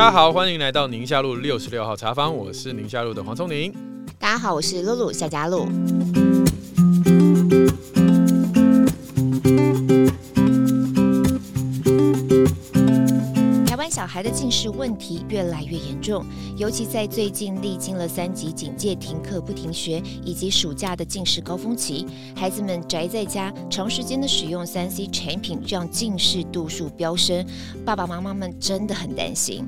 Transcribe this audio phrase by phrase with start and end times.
[0.00, 3.70] 大家好，欢迎来到宁夏路六十六号茶坊，我是宁夏路的黄聪宁。
[4.18, 5.66] 大家好，我是露露夏佳露。
[13.66, 16.24] 台湾小孩的近视问题越来越严重，
[16.56, 27.46] 尤其在最近历经了三级警戒、停课不停学，以及暑假的近视高峰期，孩子们宅在家，长时间的使用三 C 产品，让近视度数飙升，
[27.84, 29.66] 爸爸妈妈们真的很担心。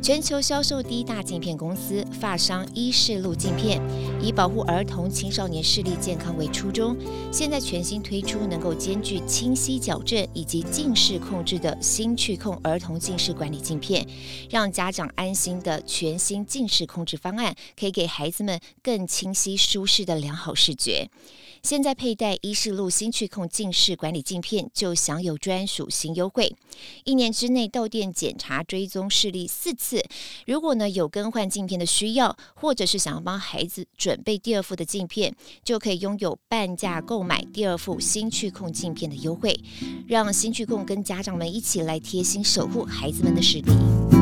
[0.00, 3.80] 全球销售第一大镜片公司法商依视路镜片，
[4.22, 6.96] 以保护儿童青少年视力健康为初衷，
[7.30, 14.06] 现在全新推出能够兼具清晰矫正以及近视控制的新趣控儿童近视管理镜片，
[14.48, 21.10] 让家长安心的全新近视控制方案，可以给孩子们更清晰舒适的良好视觉。
[21.62, 26.54] 现在佩戴依视路新趣控近视管理镜片，就享有专属新优惠，
[27.04, 30.02] 一年之内到店检查追踪视力四次。
[30.46, 39.58] 如果呢有更换镜片的需要，或者是想要帮孩子准备第二副的镜片，就可以拥有半价购买第二副新趣控镜片的优惠，
[40.06, 44.17] 让新趣控跟家长们一起来贴心守护孩子们的视力。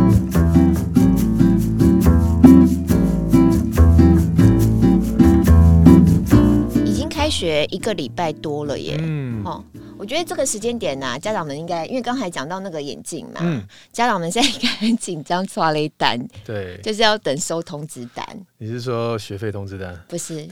[7.27, 9.61] 开学一个礼拜多了耶，嗯，哦，
[9.99, 13.61] 我觉得这个时间点呢、啊，家长们应该，因为刚才讲到那个眼镜嘛，嗯，
[13.93, 18.25] 家长们现在应该很紧张，抓了一单，对，就是要等收通知单。
[18.59, 19.95] 你是说学费通知单？
[20.09, 20.49] 不是，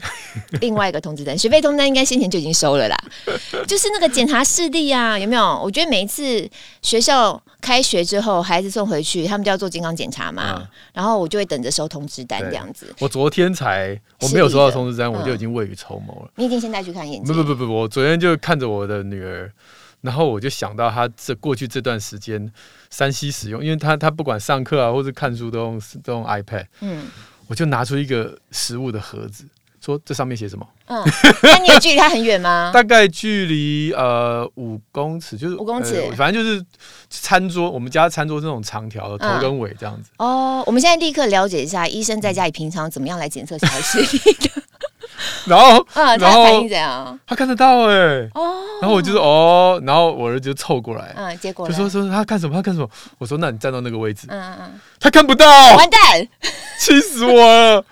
[0.61, 2.95] 另外一个通知单，学费通知单应该先前就已经收了啦，
[3.65, 5.59] 就是那个检查视力啊，有没有？
[5.63, 6.47] 我觉得每一次
[6.83, 12.93] 学校开学之后，孩子送回去，他们就要做健康检查嘛，嗯、然后我就会等着收通知单这样子。
[12.99, 16.31] 我昨天才，我没有收到通知单，我就已经未雨绸缪了。
[16.35, 17.35] 你已经先带去看眼睛？
[17.35, 19.51] 不不不不，我昨天就看着我的女儿，
[20.01, 22.51] 然后我就想到她这过去这段时间
[22.91, 27.07] 三 C 使用，因为她她不管上课啊或者看书都用都用 iPad，嗯，
[27.47, 29.45] 我就拿出一个食物的盒子，
[29.79, 30.67] 说这上面写什么？
[30.87, 31.03] 嗯，
[31.43, 32.69] 那你有距离它很远吗？
[32.73, 36.63] 大概距离呃五公尺，就是五公尺，呃，反正就是
[37.09, 40.27] 餐桌，我们家餐桌这种长条的头跟尾这样子，嗯。
[40.27, 44.49] 哦，我们现在立刻了解一下医生在家里平常怎么样来检测小孩视力的。
[45.45, 47.17] 然后，嗯，然后他反应怎样？
[47.25, 52.55] 他看得到哎、欸，哦，然后我就说哦，然后我儿子就凑过来，嗯，结果就说说他看什么？
[52.55, 52.89] 他看什么？
[53.19, 55.47] 我说那你站到那个位置，嗯嗯嗯，他看不到，
[55.77, 56.27] 完蛋，
[56.79, 57.83] 气死我了！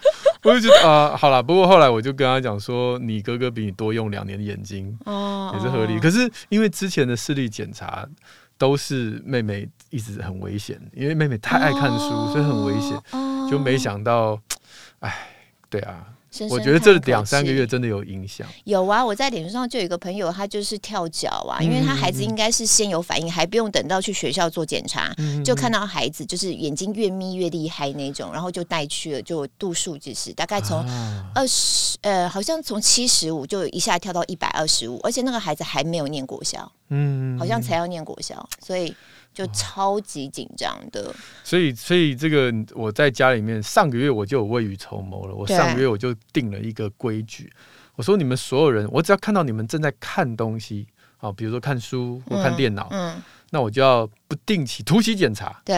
[0.43, 5.99] 我就觉得啊、呃，好了，不过后来我就跟他讲说，你哥哥比你多用两年的眼睛，哦，也是合理。
[5.99, 8.07] 可是因为之前的视力检查
[8.57, 14.39] 都是妹妹一直很危险，因为妹妹太爱看书，哦、所以很危险，哦，就没想到，
[14.99, 15.27] 哎，
[15.69, 16.12] 对啊。
[16.49, 18.47] 我觉得这两三个月真的有影响。
[18.63, 25.13] 有啊，我在脸书上就有一个朋友，他就是跳脚啊，因为他孩子应该是先有反应，还不用等到去学校做检查，
[25.45, 30.83] 就看到孩子就是眼睛越眯越厉害那种，然后就带去了，就度数就是大概从
[31.35, 38.93] 二十呃，好像从七十五就一下跳到一百二十五，而且那个孩子还没有念国小，嗯，好像才要念国小，所以。
[39.33, 45.33] 就超级紧张的，哦，所以所以这个我在家里面上个月我就有未雨绸缪了。
[45.33, 47.51] 我上个月我就定了一个规矩，
[47.95, 55.75] 我说你们所有人，我只要看到你们正在看东西，好，比如说看书或看电脑，嗯，嗯，那我就要不定期突击检查，对，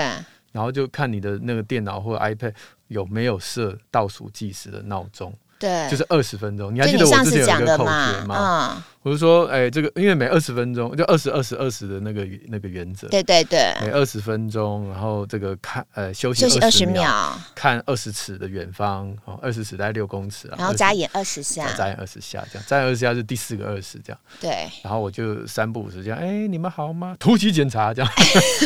[0.52, 2.54] 然后就看你的那个电脑或 iPad
[2.90, 6.76] 有没有设倒数计时的闹钟，对，就是二十分钟。
[6.76, 8.84] 你还记得我之前有一个口诀吗？
[9.06, 27.16] 我是说，哎、欸，这个因为每二十分钟就二十二十二十的那个那个原则，对对对，每二十分钟，然后这个看呃休息二十秒，看二十尺的远方，哦，二十尺大概六公尺啊，然后眨眼二十下，眨眼二十下，这样眨眼二十下是第四个二十这样，对，然后我就三步五时这样，哎、欸，你们好吗？
[27.22, 28.12] 突击检查这样，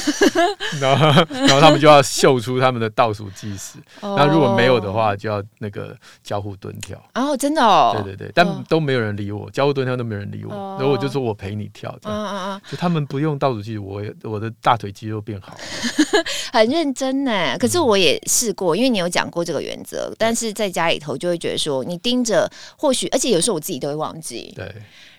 [0.79, 15.59] 然后然后他们就要秀出他们的倒数计时，那如果没有的话，就要那个交互蹲跳，哦，真的哦，对对对，但都没有人理我，交互蹲跳都没有人理我，然后我就说我陪你跳，这样，嗯嗯嗯，就他们不用倒数计时，我我的大腿肌肉变好了，
[16.53, 17.57] 很认真呢。
[17.57, 24.73] 可是我也试过，因为你有讲过这个原则，但是在家里头就会觉得说，你盯着，或许而且有时候我自己都会忘记，对。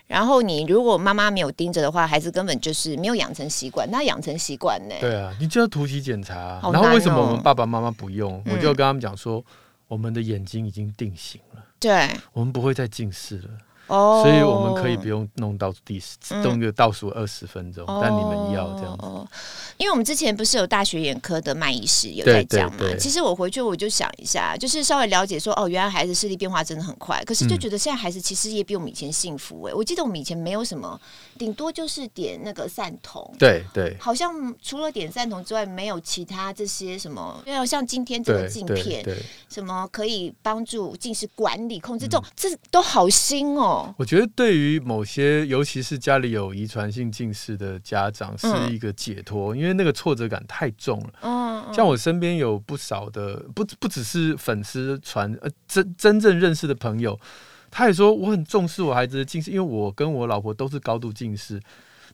[0.07, 4.95] 然后你如果妈妈没有盯着的话，孩子根本就是没有养成习惯，那养成习惯呢？
[4.99, 6.61] 对啊，你就要突击检查。
[6.73, 8.43] 然后为什么我们爸爸妈妈不用？
[8.47, 9.41] 我就跟他们讲说，
[9.87, 13.51] 我们的眼睛已经定型了，对，我们不会再近视了。
[13.91, 19.05] 哦，所以我们可以不用弄到第十，弄个倒数二十分钟，但你们要这样子。
[19.77, 22.85] 因为我们之前不是有大学眼科的麦医师有在讲嘛？
[22.99, 29.75] 其实我回去我就想一下，就是稍微了解说，哦，原来孩子视力变化真的很快，可是就觉得现在孩子其实也比我们以前幸福哎、欸。
[29.75, 31.01] 我记得我们以前没有什么，
[31.39, 39.05] 顶多就是点那个散瞳，对对，好像除了点散瞳之外，没有其他这些什么，要像今天这个镜片，
[39.49, 43.80] 什么可以帮助近视管理控制，这种这都好新哦。
[43.97, 51.13] 我觉得对于某些，尤其是家里有遗传性近视的家长，是一个解脱，因为那个挫折感太重了。
[51.23, 57.19] 嗯，像我身边有不少的，不不只是粉丝传，呃，真真正认识的朋友，
[57.71, 61.61] 他也说我很重视我孩子的近视，因为我跟我老婆都是高度近视，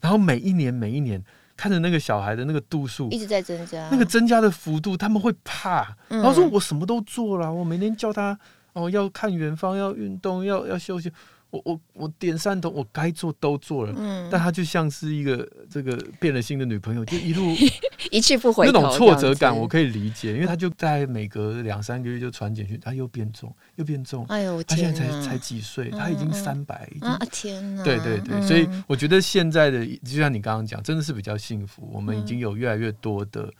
[0.00, 1.22] 然后每一年每一年
[1.56, 8.38] 看着那个小孩的那个度数一直在增加，那个增加的幅度，他们会怕，然后说我什么都做了，我每天叫他
[8.74, 11.10] 哦要看远方，要运动，要要休息。
[11.50, 17.54] 我我我点三头，我该做都做了，嗯，但他就像是一个这个变了心的女朋友，就一路
[18.10, 33.50] 一去不回头，那种挫折感我可以理解，因为他就在每隔两三个月就传简讯，他又变重又变重，哎呦，他现在才才几岁，他已经三百，啊天哪，对对对，所以我觉得现在的就像你刚刚讲，真的是比较幸福，我们已经有越来越多的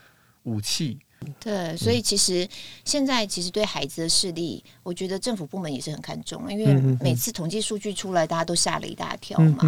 [0.42, 0.98] 武器。
[1.40, 2.46] 对，所以其实
[2.84, 6.66] 现在其实对孩子的视力，我觉得政府部门也是很看重，因为
[7.00, 9.64] 每次统计数据出来，大家都吓了一大跳嘛。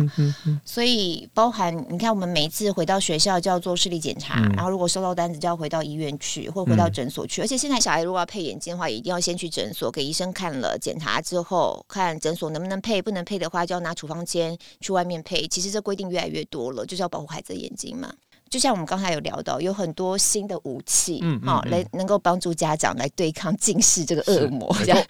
[0.65, 7.41] 所以包含你看，我们每一次回到学校就要做视力检查，然后如果收到单子就要回到医院去，或回到诊所去。
[7.41, 15.47] 而且现在小孩如果要配眼镜的话，也一定要先去诊所给医生看了检查之后，看诊所能不能配，不能配的话就要拿处方箋去外面配。
[15.49, 18.12] 其实这规定越来越多了，就是要保护孩子的眼睛嘛。
[18.50, 25.05] 就像我们刚才有聊到，有很多新的武器，嗯，好、嗯，来能够帮助家长来对抗近视这个恶魔，这样。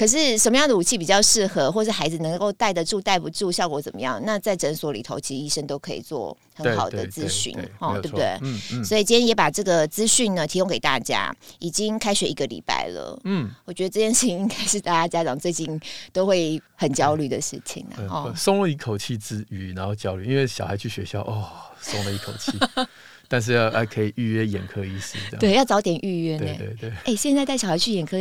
[0.00, 4.18] 嗯可是什么样的武器比较适合，或是孩子能够带得住、带不住，效果怎么样？
[4.24, 8.38] 那在诊所里头，其实医生都可以做很好的咨询，哦，对不对？
[8.40, 8.82] 嗯嗯。
[8.82, 11.30] 所以今天也把这个资讯呢提供给大家。
[11.58, 15.78] 已经开学一个礼拜了，嗯，我觉得这件事情应该是大家家长最近
[16.14, 18.00] 都会很焦虑的事情啊。
[18.08, 21.46] 哦，松了一口气之余，然后焦虑，因为小孩去学校，哦，
[21.78, 22.52] 松了一口气。
[23.32, 26.46] 但是要还可以预约眼科医师，对，要早点预约呢。
[26.58, 26.90] 对对对。
[26.90, 28.16] 哎、欸，现在带小孩去眼科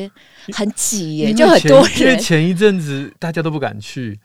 [0.54, 2.00] 很挤耶，就很多人。
[2.00, 4.20] 因为前一阵子大家都不敢去，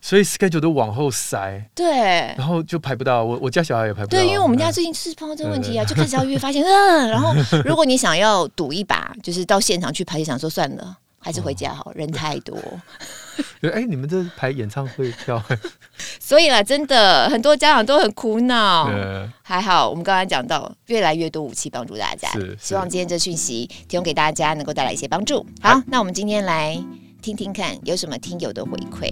[0.00, 1.62] 所以 schedule 都往后塞。
[1.74, 1.94] 对。
[2.38, 4.16] 然后就排不到，我我家小孩也排不到。
[4.16, 7.34] 对，因为我们家最近是碰到这个问题啊，就开始要预约，发现嗯，然后
[7.66, 12.58] 如果你想要赌一把，就是到现场去排，想说算了，还是回家好，哦、人太多。
[13.62, 15.42] 哎、欸，你们这排演唱会票，
[16.18, 18.90] 所以啦，真的很多家长都很苦恼。
[19.42, 22.28] 还好，我们刚刚讲到越来越多武器帮助大家，
[22.58, 25.44] 希望今天这讯息提供给大家能够带来一些帮助。
[25.62, 26.82] 好，那我们今天来
[27.20, 29.10] 听听看有什么听友的回馈。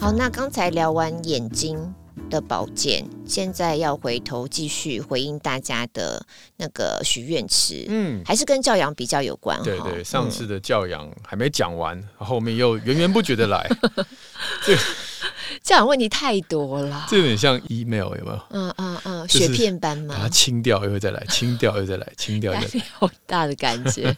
[0.00, 1.94] 好，那刚才聊完眼睛。
[2.28, 6.24] 的保健，现在要回头继续回应大家的
[6.56, 9.62] 那个许愿池，嗯，还是跟教养比较有关。
[9.62, 13.68] 对对，上次的教养还没讲完，嗯、后面又源源不绝的来。
[14.64, 14.76] 这
[15.62, 18.40] 教养问题太多了，这有点像 email 有没有？
[18.50, 20.14] 嗯嗯嗯，雪片般吗？
[20.14, 24.14] 把它清掉又会再来，清掉又再来，清掉又再来，好大的感觉。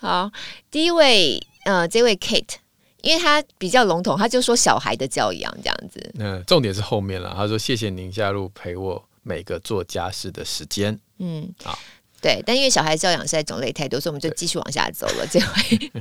[0.00, 0.30] 好，
[0.70, 2.61] 第一位，呃，这位 Kate。
[3.02, 6.12] 因为他比较笼统，他就说小孩的教养这样子。
[6.18, 7.34] 嗯，重点是后面了。
[7.36, 11.76] 他说：“谢谢您加入陪我每个做家事的时间。”嗯，好，
[12.20, 12.42] 对。
[12.46, 15.26] 但因为小孩教养实在种类太多，所以我们就继续往下走了。
[15.26, 15.92] 这位，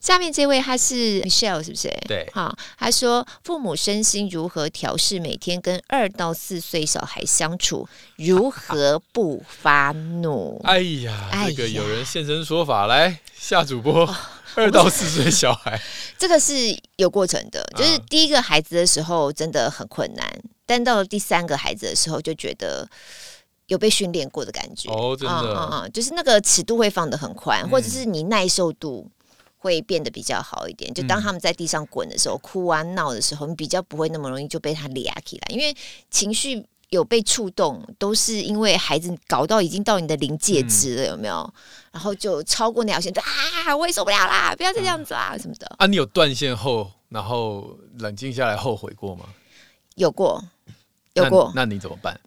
[0.00, 1.88] 下面这位他是 Michelle，是不是？
[2.08, 2.56] 对，好。
[2.78, 5.20] 他说：“父母身心如何调试？
[5.20, 14.06] 每天跟二到四岁小孩相处，如何不发怒？”哎呀，这个有人现身说法，来夏主播。
[14.06, 14.16] 哦
[14.56, 15.80] 二到四岁小孩，
[16.18, 16.54] 这个是
[16.96, 17.62] 有过程的。
[17.76, 22.88] 就是第一个孩子的时候真的很困难，啊、但到了第三个孩子的时候，就觉得
[23.66, 24.90] 有被训练过的感觉。
[24.90, 29.08] 哦，真的，嗯嗯，就是那个尺度会放的很宽，嗯、或者是你耐受度
[29.58, 30.92] 会变得比较好一点。
[30.92, 35.76] 就当他们在地上滚的时候，嗯、哭啊闹的时候，你比较不会那么容易就被他俩起来，因为
[36.10, 36.64] 情绪。
[36.90, 41.54] 有被触动，都是因为孩子搞到已经到你的临界值了，嗯、有没有？
[41.92, 45.66] 然后就超过那条线，就啊，我也受不了啦，不要再这样子啦，嗯、什么的。
[45.78, 49.24] 啊，你有断线后，然后冷静下来后悔过吗？
[49.96, 50.42] 有过，
[51.14, 51.50] 有过。
[51.54, 52.20] 那，那你怎么办？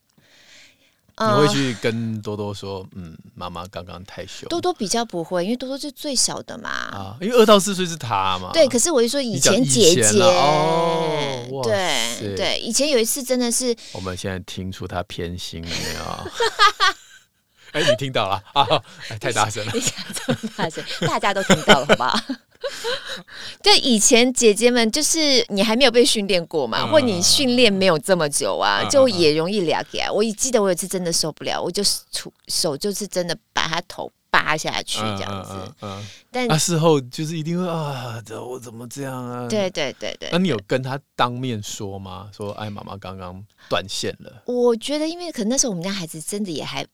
[1.19, 4.47] 你会去跟多多说，嗯，妈妈刚刚太凶。
[4.47, 6.69] 多多比较不会，因为多多是最小的嘛。
[6.69, 8.51] 啊，因为二到四岁是他嘛。
[8.53, 13.75] 对，可是我就说以前姐姐，哦，对对，以前有一次真的是。
[13.91, 16.31] 我们现在听出他偏心了没有？
[17.73, 18.65] 哎，你听到了啊？
[19.19, 19.71] 太大声了！
[19.75, 22.19] 你讲这么大声，大家都听到了，好不好？
[23.63, 30.12] 对，以前姐姐们就是你还没有被训练过嘛，嗯、或你训练没有这么久啊，嗯、就也容易俩给啊。
[30.12, 35.51] 我记得我有一次真的受不了，我就出手就是真的把他头扒下去这样子。
[36.30, 39.48] 但那时候就是一定会啊，这我怎么这样啊？
[39.48, 40.30] 对对对对。
[40.32, 42.30] 那你有跟他当面说吗？
[42.36, 44.44] 说哎，妈妈刚刚断线了。
[44.46, 46.86] 我觉得，因为可能那时候我们家孩子真的也还。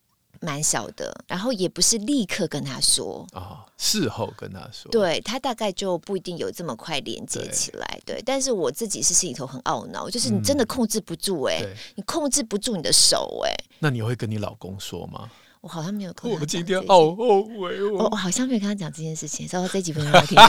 [0.42, 8.24] 蛮小的，然后也不是立刻跟他说哦，事后跟他说，对他大概就不一定有这么快连接起来，对，对。
[8.25, 13.65] 但是我自己是心里头很懊恼，就是你真的控制不住哎、欸，嗯、你控制不住你的手哎、欸。
[13.80, 15.30] 那你会跟你老公说吗？
[15.66, 16.40] 我好像没有跟他。
[16.40, 20.48] 我今天好后悔，我我好像没有跟他讲这件事情，稍后这几分钟要听到。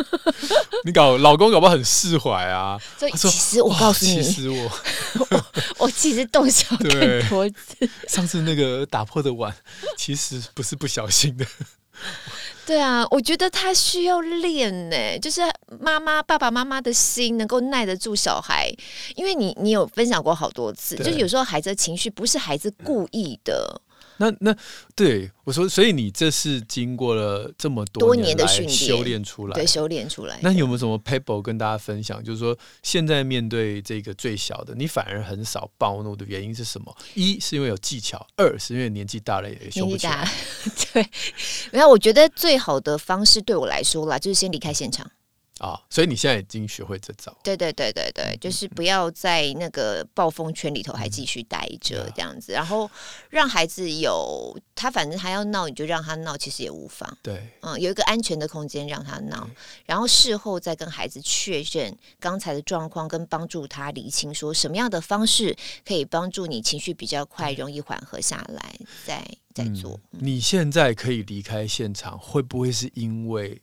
[0.82, 2.80] 你搞老公搞不好很释怀啊？
[2.98, 4.72] 所以其实我告诉你，其实我
[5.28, 5.44] 我，
[5.84, 7.86] 我其实动手更多次。
[8.08, 9.54] 上次那个打破的碗，
[9.98, 11.44] 其实不是不小心的。
[12.64, 15.42] 对啊，我觉得他需要练呢，就是
[15.80, 18.74] 妈妈、爸爸妈妈的心能够耐得住小孩，
[19.16, 23.82] 因为你你有分享过好多次，就是有时候孩子的情绪不是孩子故意的。
[24.20, 24.54] 那那
[24.94, 30.38] 对我说，所以你这是经过了这么多年的训练修炼出来，对，修炼出来。
[30.42, 32.22] 那你有没有什么 paper 跟大家分享？
[32.22, 36.94] 就是说，现在面对这个最小的，你反而很少暴怒的原因是什么？
[37.14, 40.30] 一是因为有技巧，二是因为年纪大了也凶不起来。
[40.92, 41.06] 对，
[41.72, 45.10] 然后我觉得最好的方式对我来说啦，就是先离开现场。
[45.60, 47.36] 啊、哦，所以你现在已经学会这招。
[47.44, 52.90] 对对对对对，就是不要在那个暴风圈里头还继续待着这样子，嗯、然后
[53.28, 57.14] 让孩子有他反正他要闹，你就让他闹，其实也无妨。
[57.22, 59.46] 对，嗯，有一个安全的空间让他闹，
[59.84, 65.54] 然后事后再跟孩子确认刚才的状况，跟帮助他理清说什么样的方式
[65.86, 68.74] 可以帮助你情绪比较快，容易缓和下来，
[69.04, 70.00] 再再做。
[70.12, 73.60] 嗯、你现在可以离开现场，会不会是因为？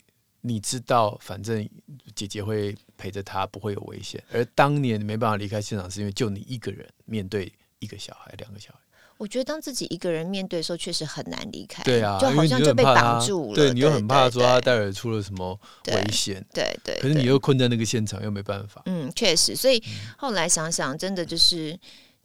[0.48, 1.68] 你知道，反正
[2.16, 4.24] 姐姐会陪着他，不会有危险。
[4.32, 8.80] 而当年没办法离开现场，是因为就你一个人面对一个小孩、两个小孩。
[9.18, 11.84] 我觉得当自己一个人面对的时候，确实很难离开。
[11.84, 13.56] 对啊，就好像就被绑住了。
[13.56, 16.46] 对，你又很怕说他待会出了什么危险。
[16.54, 17.02] 对对，对。
[17.02, 18.82] 可是你又困在那个现场，又没办法。
[18.86, 19.56] 嗯，确实。
[19.56, 19.84] 所以
[20.18, 21.78] 后来想想，真的就是。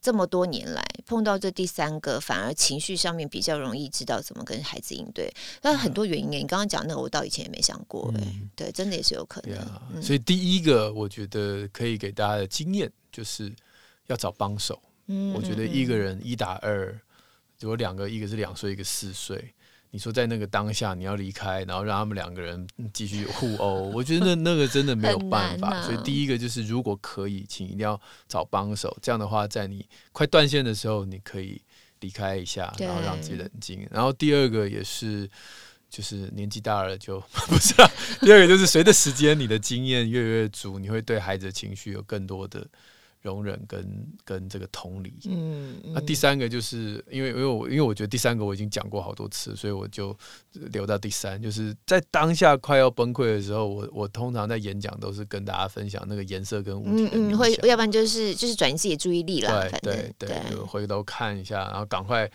[0.02, 5.32] 这么多年来，碰到这第三个，反而情绪上面比较容易知道怎么跟孩子应对。
[5.62, 8.12] 那很多原因，你刚刚讲那个，我到以前也没想过。
[8.16, 9.56] 嗯、对，真的也是有可能。
[9.60, 13.54] 啊嗯、所以第一个，我觉得可以给大家的经验，就是
[14.08, 14.82] 要找帮手。
[15.06, 17.00] 嗯，我觉得一个人一打二，
[17.60, 19.54] 如果两个，一个是两岁，一个四岁。
[19.94, 25.68] 你说在那个当下你要离开，然后让他们两个人继续互殴，我觉得那那个真的没有办法。
[25.68, 28.96] 啊、所以第一个就是，如果可以，请一定要找帮手。
[29.02, 31.60] 这样的话，在你快断线的时候，你可以
[32.00, 33.86] 离开一下，然后让自己冷静。
[33.90, 35.28] 然后第二个也是，
[35.90, 37.90] 就是年纪大了就 不是了。
[38.22, 42.66] 第二个就是随着时间，你的经验越来越足，你会对孩子的情绪有更多的。
[43.22, 45.94] 容忍跟跟这个同理，嗯，那、嗯。
[45.94, 50.16] 啊、第三个就是因为因为我因为我觉得第三个我已经讲过好多次，所以我就
[50.52, 62.30] 留到第三，就是在当下快要崩溃的时候，我我通常在演讲都是跟大家分享那个颜色跟物体的嗯，嗯会要不然就是就是转移自己的注意力了，对对对，回头看一下，然后赶快。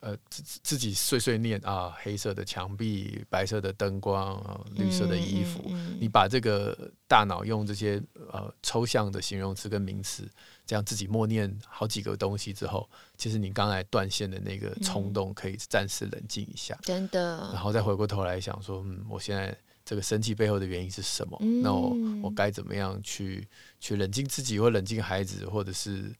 [0.00, 10.28] 呃，自自己碎碎念啊，黑色的墙壁，白色的灯光，啊，绿色的衣服，嗯嗯嗯、你把这个大脑用这些呃抽象的形容词跟名词，
[10.66, 21.36] 这样自己默念好几个东西之后，其实你刚才断线的那个冲动可以暂时冷静一下，真的、嗯，然后再回过头来想说，嗯，我现在这个生气背后的原因是什么？
[21.42, 23.46] 嗯、那我我该怎么样去
[23.78, 26.12] 去冷静自己，或冷静孩子，或者是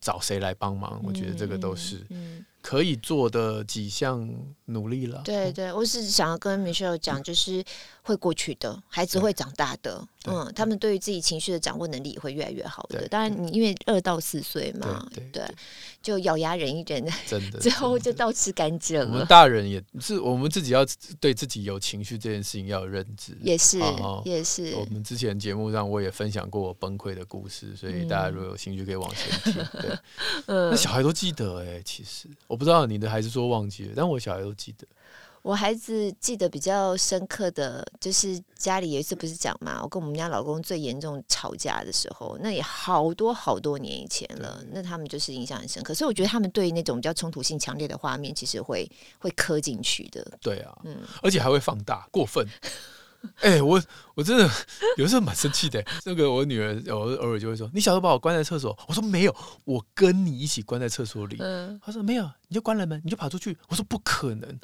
[0.00, 1.00] 找谁来帮忙？
[1.04, 2.06] 我觉得这个都是。
[2.60, 4.28] 可以做的几项
[4.66, 5.22] 努力了。
[5.24, 7.64] 对对，我是想要跟 Michelle 讲，就是
[8.02, 10.06] 会过去的，孩子会长大的。
[10.24, 13.08] 嗯，他们对于自己情绪的掌握能力也会越来越好的。
[13.08, 15.42] 当然，你因为二到四岁嘛，对，
[16.02, 19.06] 就咬牙忍一忍，真的， 最后就倒吃甘蔗了。
[19.06, 20.84] 我们大人也是，我们自己要
[21.18, 23.38] 对自己有情绪这件事情要有认知。
[23.40, 23.80] 也是，
[24.24, 24.74] 也是。
[24.74, 29.64] 我们之前节目上我也分享过我崩溃的故事，所以大家如果有兴趣可以往前听。
[29.80, 29.98] 对，
[30.46, 34.84] 那小孩都记得哎，其实我不知道你的孩子说忘记了，但我小孩都记得。
[35.42, 44.60] 我孩子记得比较深刻的就是家里有一次不是讲嘛，我跟我们家老公最严重吵架的时候，那也好多好多年以前了。
[44.72, 50.26] 那他们就是印象很深刻，所以我觉得他们对于那种比较冲突性强烈的画面，其实会会刻进去的。
[50.42, 52.44] 对啊，嗯，而且还会放大，过分。
[53.42, 53.82] 哎、欸，我
[54.14, 54.48] 我真的
[54.96, 55.84] 有时候蛮生气的。
[56.04, 64.58] 那个我女儿偶偶尔就会说：“你小时候把我关在厕所。”我说：“没有，我跟你一起关在厕所里。”嗯，她说：“没有，你就关了门，你就跑出去。”我说：“不可能。”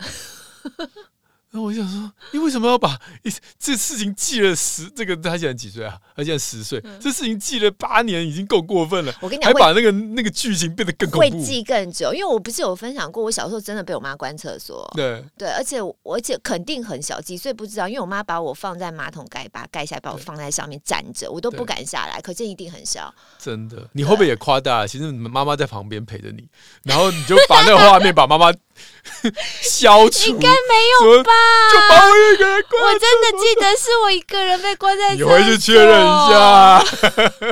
[1.55, 4.91] 然后我就想说，你为什么要把一这事情记了十？
[4.91, 5.97] 这个他现在几岁啊？
[6.17, 6.81] 他现在十岁。
[6.83, 9.15] 嗯、这事情记了八年，已经够过分了。
[9.21, 12.13] 我跟你讲，还把那个那个剧情变得更会记更久。
[12.13, 14.85] 因为我不是有分享过，我小时候真的被我妈关厕所。
[14.97, 17.87] 对对，而且而且肯定很小，几岁不知道。
[17.87, 22.21] 因为我妈把我放在马桶盖，把它盖下来，把我放在上面站着，我都不敢下来。
[22.21, 23.15] 可见一定很小。
[23.39, 24.85] 真的，你会不会也夸大？
[24.85, 26.49] 其实妈妈在旁边陪着你，
[26.83, 28.53] 然后你就把那个画面把妈妈。
[29.63, 31.33] 消除应该没有吧？
[31.73, 32.83] 就把我一个人关。
[32.83, 35.15] 我真的记得是我一个人被关在。
[35.15, 36.85] 你回去确认一下。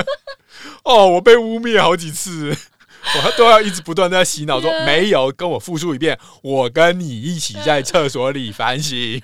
[0.83, 2.55] 哦，我被污蔑好几次，
[3.15, 6.17] 我都要一直不断在洗脑说没有，跟我复述一遍。
[6.41, 9.21] 我跟你一起在厕所里反省。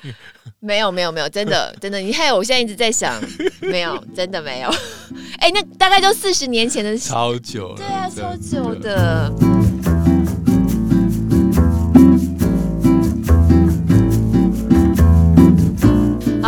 [0.62, 2.00] 没有，没有，没有，真的，真的。
[2.00, 3.22] 你看，我现在一直在想，
[3.60, 4.70] 没有，真的没有。
[5.39, 7.75] 哎，那大概就四十年前的事，超久了。
[7.77, 9.32] 对啊，超久的。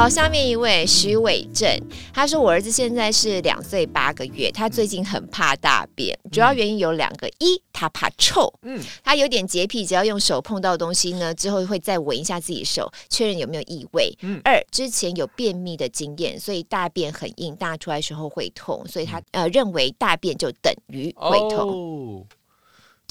[0.01, 1.69] 好，下面一位徐伟正，
[2.11, 14.11] 他说：“我儿子现在是两岁八个月，他最近很怕大便，主要原因有两个：一，他怕臭，嗯，他有点洁癖，只要用手碰到东西呢，之后会再闻一下自己手，确认有没有异味。
[14.23, 21.69] 嗯，二，之前有便秘的经验，所以大便很硬，大出来时候会痛，所以他呃认为大便就等于会痛。
[21.69, 22.25] 哦”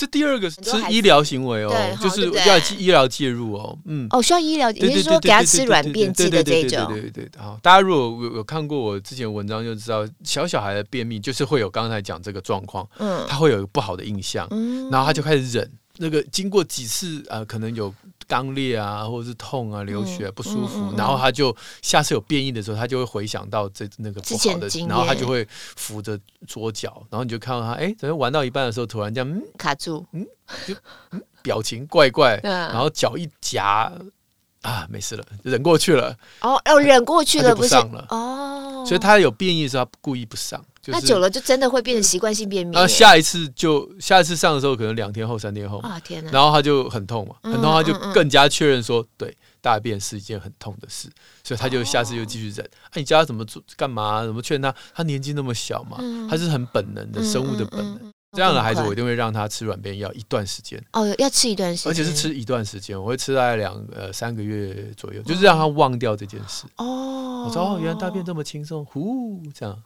[0.00, 6.86] 这第二个是医疗行为哦，就是要医疗介入哦，嗯，哦，需要医疗，你是说给他吃软便剂的这种？
[6.88, 17.94] 对对对，好，大家如果有有看过我之前文章，就知道小小孩的便秘就是会有刚才讲这个状况，嗯，他会有不好的印象，嗯，然后他就开始忍，那个经过几次呃，可能有。
[18.30, 30.24] 肛裂啊，或者是痛啊、流血、啊、不舒服，然后他就下次有变异的时候，他就会回想到这那个不好的，然后他就会扶着桌脚，然后你就看到他，哎，怎么玩到一半的时候，突然这样、嗯、卡住，嗯，
[30.64, 30.74] 就、
[31.10, 33.92] 嗯、表情怪怪，然后脚一夹，
[34.62, 36.16] 啊，没事了，忍过去了。
[36.42, 38.06] 哦，要忍过去了，不上了。
[38.10, 40.62] 哦，所以他有便意的时候，他故意不上。
[40.82, 42.74] 就是、那久了就真的会变成习惯性便秘。
[42.74, 46.30] 然后下一次就下一次上的时候，可能两天后、三天后啊天哪！
[46.30, 51.08] 然后他就很痛嘛，很痛，他就更加确认说，对，大便是一件很痛的事，
[51.44, 52.64] 所以他就下次又继续忍。
[52.64, 53.62] 哎、哦，啊、你教他怎么做？
[53.76, 54.24] 干嘛？
[54.24, 54.74] 怎么劝他？
[54.94, 58.12] 他年纪那么小嘛，嗯、他是很本能的生物的本能。
[58.32, 60.80] 这样的孩子，我一定会让他吃软便药一段时间。
[60.92, 66.64] 哦，要吃一段时间，而且是吃一段时间，我会吃大概两呃三个月左右，就是让他忘掉这件事。
[66.76, 69.76] 哦，我说哦，原来大便这么轻松，呼，这样，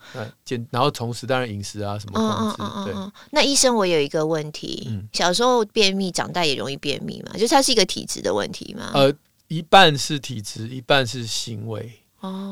[0.45, 2.51] 减，然后同时当然饮食啊什么控
[2.85, 2.93] 制。
[2.93, 2.95] 对，
[3.31, 7.33] 那医生，我有一个问题，小时候便秘，长大也容易便秘嘛？
[7.33, 8.91] 就是它是一个体质的问题吗？
[8.93, 9.11] 呃，
[9.49, 11.91] 一半是体质，一半是行为。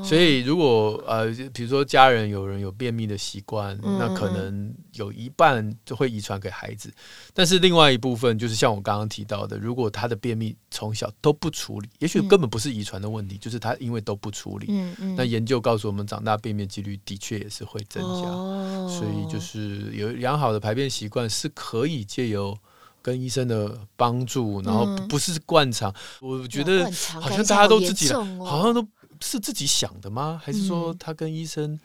[0.05, 6.93] 所以，如果呃，比如说家人有人有便秘的习惯，嗯、那可能有一半就会遗传给孩子。
[7.33, 14.67] 但是另外一部分，就是像我刚刚提到的，如果他的便秘从小都不处理，也许根本不是遗传的问题，嗯、就是他因为都不处理。
[14.71, 18.29] 嗯嗯、那研究告诉我们，长大便秘几率的确也是会增加。
[18.29, 22.57] 哦、所以，就是有良好的排便习惯是可以借由
[23.01, 25.91] 跟医生的帮助，然后不是灌肠。
[26.21, 26.85] 嗯、我觉得
[27.21, 28.87] 好像大家都自己来，哦、好像都。
[29.23, 30.41] 是自己想的吗？
[30.45, 31.79] 还是说他跟医生？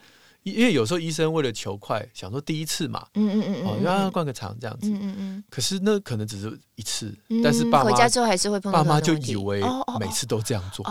[0.44, 9.62] 因为有时候医生为了求快，想说第一次嘛，嗯嗯嗯，哦，让他灌个肠这样子，嗯嗯，可是那可能只是一次，但是爸妈回家之后还是会碰到，爸妈就以为
[10.00, 10.86] 每次都这样做，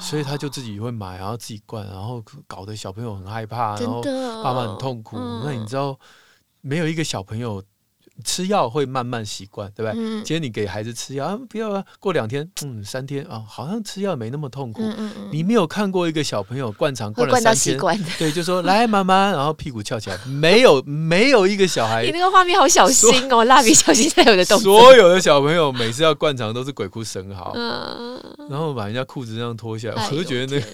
[0.00, 4.02] 所以他就自己会买，然后自己灌，然后搞得小朋友很害怕，然后
[4.42, 5.18] 爸妈很痛苦。
[5.44, 5.98] 那你知道，
[6.62, 7.62] 没有一个小朋友。
[8.24, 10.00] 吃药会慢慢习惯，对不对？
[10.00, 14.82] 嗯、今天你给孩子吃药啊，不要啊，过两天，嗯，三天啊，好像吃药没那么痛苦。
[14.82, 17.78] 嗯嗯嗯，你没有看过一个小朋友灌肠灌了三天，
[18.18, 22.04] 对，就说来妈妈，然后屁股翘起来，没有，没有一个小孩。
[22.06, 24.80] 你那个画面好小心哦，蜡笔小新才有的动作。
[24.80, 30.66] 所有的小朋友每次要灌肠都是鬼哭神嚎，嗯、然后把人家裤子这样脱下来，我就觉得那个，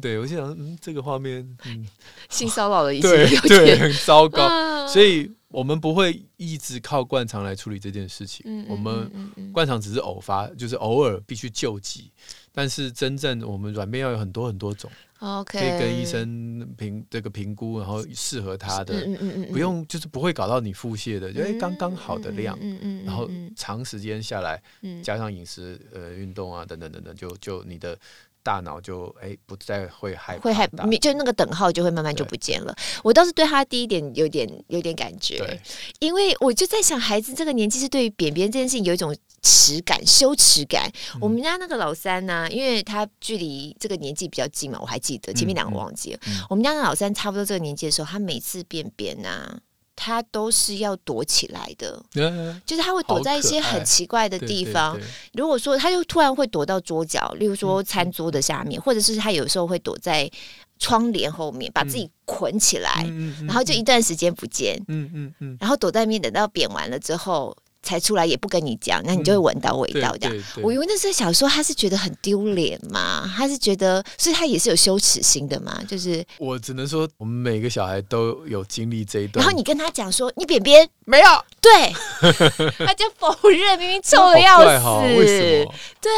[0.00, 1.86] 对我就想，嗯，这个画面，嗯，
[2.30, 5.30] 性骚扰的一对对，很糟糕，嗯、所以。
[5.56, 8.44] 我们不会一直靠灌肠来处理这件事情。
[8.44, 12.12] 嗯嗯嗯嗯，我们灌肠只是偶发，就是偶尔必须救急。
[12.52, 24.62] 但是真正我们软便要有很多很多种，OK，可以跟医生评这个评估，然后适合他的，嗯嗯嗯，不用就是不会搞到你腹泻的，就哎刚刚好的量，嗯嗯，然后长时间下来，
[25.02, 27.98] 加上饮食呃运动啊等等等等，就就你的。
[28.46, 30.64] 大脑就哎不再会害怕，会害
[31.00, 32.72] 就那个等号就会慢慢就不见了。
[33.02, 35.60] 我倒是对他第一点有点有点感觉，对
[35.98, 40.88] 因为我就在想，孩子这个年纪是对于便便这件事情有一种耻感、羞耻感。
[41.14, 46.20] 嗯、我们家那个老三呢、啊，因为他距离这个年纪比较近嘛，我还记得前面两个忘记了。
[46.28, 49.58] 嗯嗯、我们家那老三差不多这个年纪的时候，他每次便便呐、啊。
[49.96, 54.94] 他都是要躲起来的，嗯、就是他会躲在一些很奇怪的地方。
[54.94, 55.00] 对。
[55.00, 60.30] 对对，如果说他就突然会躲到桌角，例如说餐桌的下面，嗯、或者是他有时候会躲在
[60.78, 67.56] 窗帘后面，把自己捆起来，嗯、然后就一段时间不见，嗯嗯嗯，然后躲在那边，等到扁完了之后。
[67.86, 70.44] 才出来也不跟你讲，那你就会闻到味道这样。
[70.60, 75.80] 我以为那时候小时候他是觉得很丢脸嘛，他是觉得，所以他也是有羞耻心的嘛。
[75.86, 79.40] 就是我只能说，我们每个小孩都有经历这一段。
[79.40, 81.26] 然后你跟他讲说你扁扁没有，
[81.60, 81.92] 对，
[82.84, 85.74] 他就否认，明明臭的要死，为什么？
[86.00, 86.10] 对，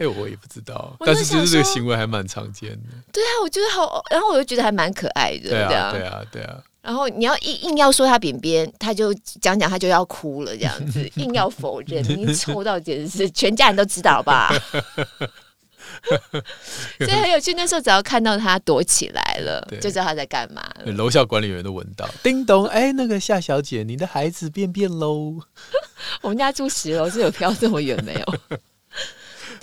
[0.00, 2.88] 哎，我也不知道，但是就是这个行为还蛮常见的。
[3.12, 5.50] 对啊，我觉得好，然后我就觉得还蛮可爱的。
[5.50, 6.58] 对啊，对啊，对啊。
[6.84, 14.52] 然后你要硬硬要说他扁扁，他就讲讲他就要哭了，这样子 硬要否认，你臭到简直是全家人都知道吧？
[16.98, 17.54] 所以很有趣。
[17.54, 20.62] 那时候只要看到他躲起来了， 就知道他在干嘛。
[20.84, 25.38] 楼下管理员都闻到，叮咚，哎，那个夏小姐，你的孩子便便喽。
[26.20, 28.58] 我们家住十楼，是有飘这么远没有？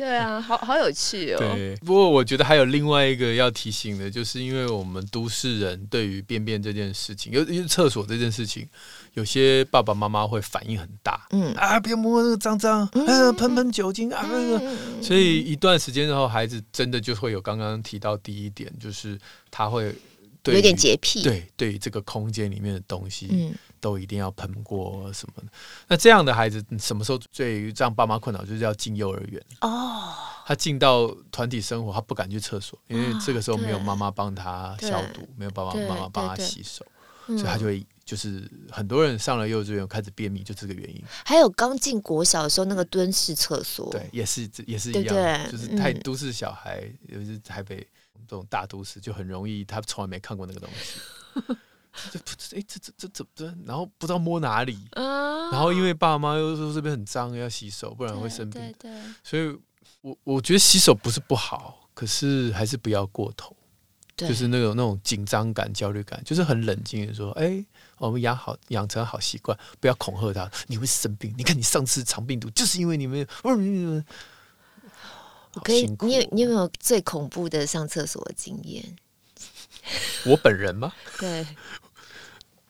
[0.01, 1.37] 对啊， 好好有趣哦。
[1.37, 8.67] 对，不过我觉得还有另外一个要提醒的，就是因为我们都市人对于便便这件事情，尤其是厕所这件事情，
[9.13, 11.27] 有些爸爸妈妈会反应很大。
[11.29, 14.75] 嗯啊，别摸那个脏脏，嗯、喷喷酒精啊，那个。
[15.03, 19.15] 所以一段时间之后，孩子真的就会有刚刚提到第一点，就是
[19.51, 19.93] 他会
[20.45, 21.21] 有点洁癖。
[21.21, 23.27] 对，对于这个空间里面的东西。
[23.29, 25.51] 嗯都一定要喷过什么的？
[25.87, 28.45] 那这样的孩子什么时候最让爸妈困扰？
[28.45, 30.13] 就是要进幼儿园哦。
[30.45, 36.85] 他进到团体生活，他不敢去厕所，因为这个时候没有妈妈帮他消毒，没有爸爸妈妈帮他洗手，
[37.27, 41.01] 所以他就会就是很多人上了幼稚园开始便秘，就这个原因。
[41.23, 47.77] 还有刚进国小的时候那个蹲式厕所，对，也是也是一样，就是太都市小孩，尤其是台北
[48.27, 50.99] 这种大都市，就很容易他从来没看过那个东西。
[52.11, 52.19] 就
[52.57, 53.45] 哎，这这这怎么这？
[53.65, 58.61] 然后不知道摸哪里，然后因为爸妈又说这边很脏，要洗手，不然会生病。
[58.79, 58.91] 对，
[59.23, 59.57] 所以
[60.01, 63.55] 我我觉得洗手不是不好，可是还是不要过头。
[64.17, 67.65] 就是那种那种紧张感、焦虑感，就是很冷静的说：“哎，
[67.97, 71.33] 我们养好养成好习惯，不要恐吓他，你会生病。
[71.35, 73.25] 你看你上次肠病毒，就是因为你们。”
[75.53, 78.95] 我可以，你有你有没有最恐怖的上厕所的经验？
[80.25, 80.91] 我本人吗？
[81.19, 81.45] 对，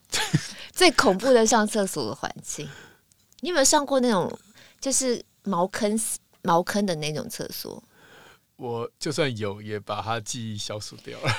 [0.72, 2.68] 最恐怖的上厕所的环境，
[3.42, 4.32] 你有没有上过那种
[4.80, 6.00] 就是茅坑
[6.42, 7.82] 茅坑的那种厕所？
[8.58, 11.34] 我就算有，也把它记忆消除掉了。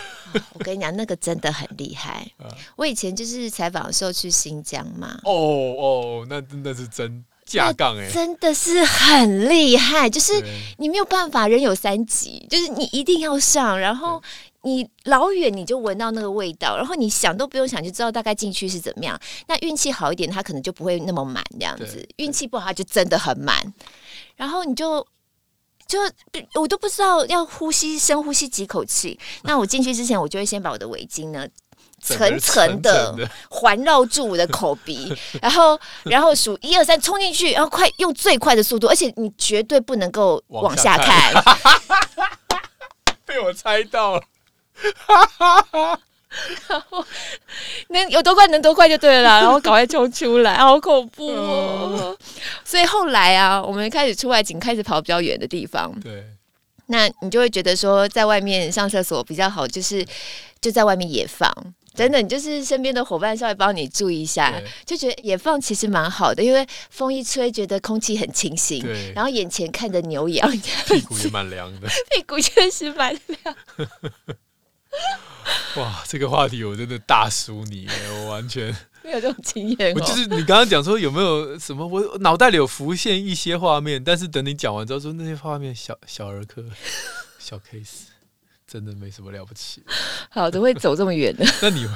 [0.55, 2.29] 我跟你讲，那个真的很厉害。
[2.43, 5.21] 啊、我以前就是采访的时候去新疆嘛。
[5.23, 10.11] 哦哦，那真的是真架杠哎，真的是很厉害。
[10.11, 10.33] 就是
[10.79, 14.21] 你没有办法，人有三急，就是你一定要上，然后。
[14.65, 19.21] 你老远你就闻到那个味道，然后你想都不用想就知道大概进去是怎么样。
[19.49, 23.75] 那运气好一点，它可能就不会那么满这样子；运气不好，它就真的很满。
[24.37, 25.05] 然后你就
[25.87, 25.99] 就
[26.55, 29.19] 我都不知道要呼吸，深呼吸几口气。
[29.43, 31.47] 那我进去之前，我就会先把我的围巾呢
[32.01, 33.15] 层层的
[33.51, 41.33] 环绕住我的口鼻， 然后然后数一二三冲进去，然后快用最快的速度，而且你绝对不能够往下看。
[41.33, 41.59] 下
[43.27, 44.23] 被我猜到了。
[45.07, 46.01] 哈哈哈，
[46.69, 47.05] 然后
[47.89, 52.17] 能有多快能多快就对了，然后赶快冲出来， 好恐怖哦！
[52.65, 55.93] 所以后来啊，我们开始出外景，开始跑比较远的地方。
[56.01, 56.25] 对，
[56.87, 60.05] 那你就会觉得说，在外面上厕所比较好，就是
[60.61, 61.53] 就在外面野放。
[61.95, 64.51] 真的，你就是身边的伙伴稍微帮你注意一下，
[64.87, 68.81] 就觉得野放其实蛮好的，因为风一吹，觉得空气很清新。
[68.81, 73.57] 对，然后眼前看着牛羊，屁股也蛮凉的， 屁股确实蛮凉。
[75.77, 79.95] 哇，这个话题我真的大输你，我完全没有这种经验。
[79.95, 86.65] 我就是你刚刚讲说有没有什么，我脑袋里有浮现一些画面，但是等你讲完之后说那些画面小小儿科、
[87.39, 88.05] 小 case，
[88.67, 89.83] 真的没什么了不起。
[90.31, 91.45] 好，怎么会走这么远的？
[91.63, 91.89] 那你。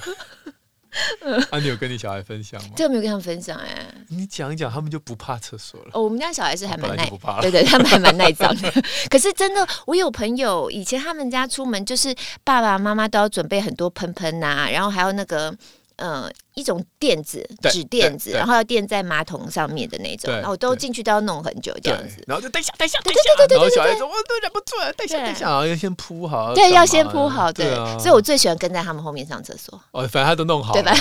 [1.50, 2.70] 啊，你有跟你小孩分享吗？
[2.76, 3.94] 这个没有跟他们分享哎、欸。
[4.08, 5.90] 你讲一讲，他们就不怕厕所了。
[5.92, 7.08] 哦，我们家小孩是还蛮耐，
[7.40, 8.72] 对，对对，他们还蛮耐脏的。
[9.10, 15.54] 可是真的，我有朋友以前他们家出门就是爸爸妈妈都要准备很多喷喷呐，然后还有那个。
[15.96, 29.80] 呃，一种垫子，纸垫子，然后要垫在马桶上面的那种，然后我都进去都要弄很久这样子，然后就等一下，等一下，等一下，对对对对对，然后小孩说我都忍不住了，等一下，等一下，要先铺好，对，要先铺好，对，所以我最喜欢跟在他们后面上厕所。
[29.92, 30.92] 哦，反正他都弄好，对吧？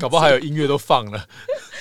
[0.00, 1.22] 搞不好还有音乐都放了，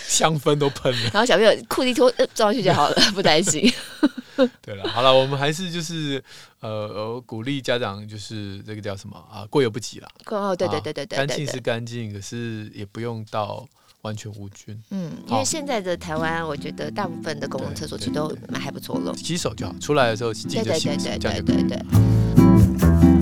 [0.06, 3.74] 香氛都喷了，然后小朋友裤子一脱，装上去就好了，不担心。
[4.62, 6.24] 对了，好了，我们还是就是
[6.60, 9.46] 呃鼓励家长，就是这个叫什么啊？
[9.50, 10.08] 过犹不及了。
[10.28, 13.66] 哦，对对对对对，干净是干净，可是也不用到
[14.02, 14.80] 完全无菌。
[14.92, 19.16] 嗯，因为现在的台湾，我觉得大部分的公共厕所其实都蛮还不错了。
[19.16, 21.64] 洗手就好，出来的时候记得洗手，对对对对对。
[21.64, 21.78] 对对
[23.00, 23.15] 对。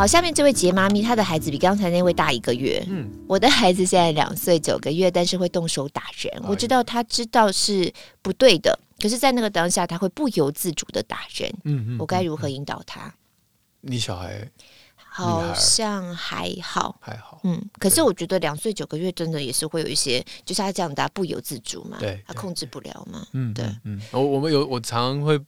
[0.00, 2.82] 好，下面这位杰妈咪，她的孩子比刚才那位大一个月。
[2.88, 6.32] 嗯，我的孩子现在两岁九个月，但是会动手打人。
[6.42, 11.52] 哎、我知道他知道是不对的，可是，在那个当下，他会不由自主的打人。
[11.64, 13.14] 嗯嗯，我该如何引导他？
[13.82, 14.50] 你小孩？
[15.20, 25.40] 好像还好，还好，嗯，可是我觉得两岁九个月真的也是会有一些，就是他这样，他不由自主嘛，对，他控制不了嘛，嗯，对，嗯，我我们有，我常常会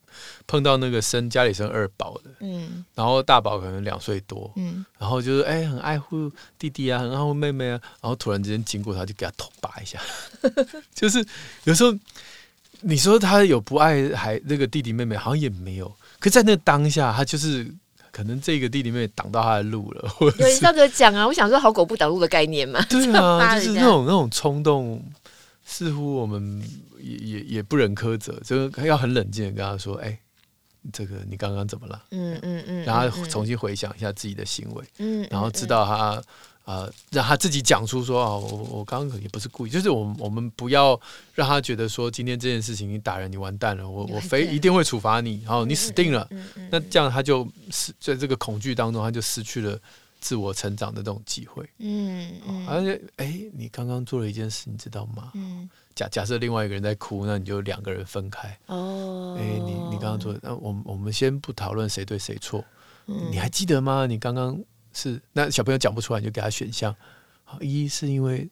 [0.47, 10.01] 碰到那个生家里生二宝的，嗯，然后大宝可能两岁多，嗯，然后就是哎、欸，很爱护弟弟啊，很爱护妹妹啊，然后突然之间经过他，就给他头拔一下，
[10.95, 11.27] 就是
[11.65, 11.93] 有时候
[12.81, 17.73] 你说他有不爱还那个弟弟妹妹，好像也没有，可在那个当下，他就是。
[18.13, 22.81] 可能这个弟弟妹妹挡到他的路了， 或者有你上次讲啊，我想说好狗不挡路的概念嘛。
[22.89, 25.03] 对啊，就是那种那种冲动，
[25.65, 26.63] 似乎我们
[27.01, 30.19] 也也也不忍苛责，就是要很冷静的跟他说：“哎、欸，
[30.93, 36.23] 这个你刚刚怎么了？”嗯嗯嗯，然后重新回想一下自己的行为，嗯，然后知道他。
[36.65, 40.99] 呃，让他自己讲出说啊，我我刚刚也不是故意，就是我们我们不要
[41.35, 46.29] 让他觉得说今天这件事情你打人你完蛋了，我我非一定会处罚你，然后你死定了。
[46.71, 49.77] 那这样他就失在这个恐惧当中，他就失去了
[50.21, 51.69] 自我成长的这种机会。
[51.79, 55.33] 嗯嗯，而且哎，你刚刚做了一件事，你知道吗？
[55.35, 58.57] 嗯，假假设另外一个人在哭，那你就两个人分开。
[58.67, 62.65] 哦，哎，你你刚刚做，那我们我们先不讨论谁对谁错。
[63.05, 64.07] 你还记得吗？
[64.07, 64.57] 你刚刚。
[64.93, 66.95] 是，那小朋友讲不出来，你就给他选项。
[67.45, 68.49] 好，一是因为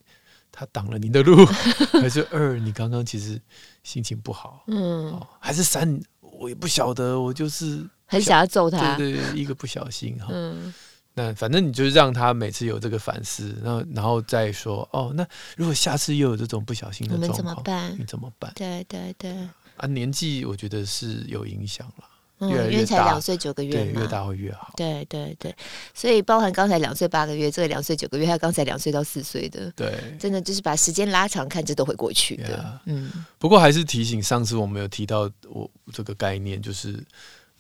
[0.52, 1.44] 他挡了你的路，
[2.00, 3.40] 还是二你刚刚其实
[3.82, 10.26] 心情不好，嗯，还是三我也不晓得，我就是很想要揍他，对对，一个不小心哈。
[10.30, 10.74] 嗯，
[11.14, 15.26] 那反正你就是让他每次有这个反思，然后然后再说哦，那
[15.56, 17.96] 如果下次又有这种不小心的状况，你怎么办？
[17.98, 18.52] 你怎么办？
[18.56, 19.32] 对对对，
[19.76, 22.04] 啊，年纪我觉得是有影响了。
[22.40, 24.72] 嗯，因为才两岁九个月嘛，对，越大会越好。
[24.74, 25.54] 对对对，
[25.92, 32.58] 所以包含刚才两岁八个月，这个两岁九个月，还有刚才两岁到四岁的，对，真的就是把时间拉长看，这都会过去的。
[32.58, 32.80] Yeah.
[32.86, 37.04] 嗯，不过还是提醒，上次我们有提到我这个概念，就是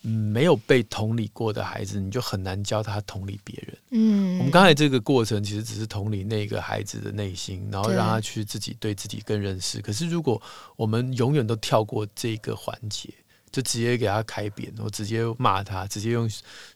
[0.02, 3.78] 嗯，没有被同理过的孩子，你就很难教他同理别人。
[3.90, 9.82] 嗯，我们刚才这个过程其实只是同理那个孩子的内心，然后让他去自己对自己更认识。
[9.82, 10.40] 可是如果
[10.76, 13.10] 我们永远都跳过这个环节。
[13.52, 16.28] 就直接给他开扁，我直接骂他，直接用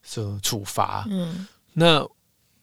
[0.02, 1.06] 这种处罚。
[1.08, 2.04] 嗯，那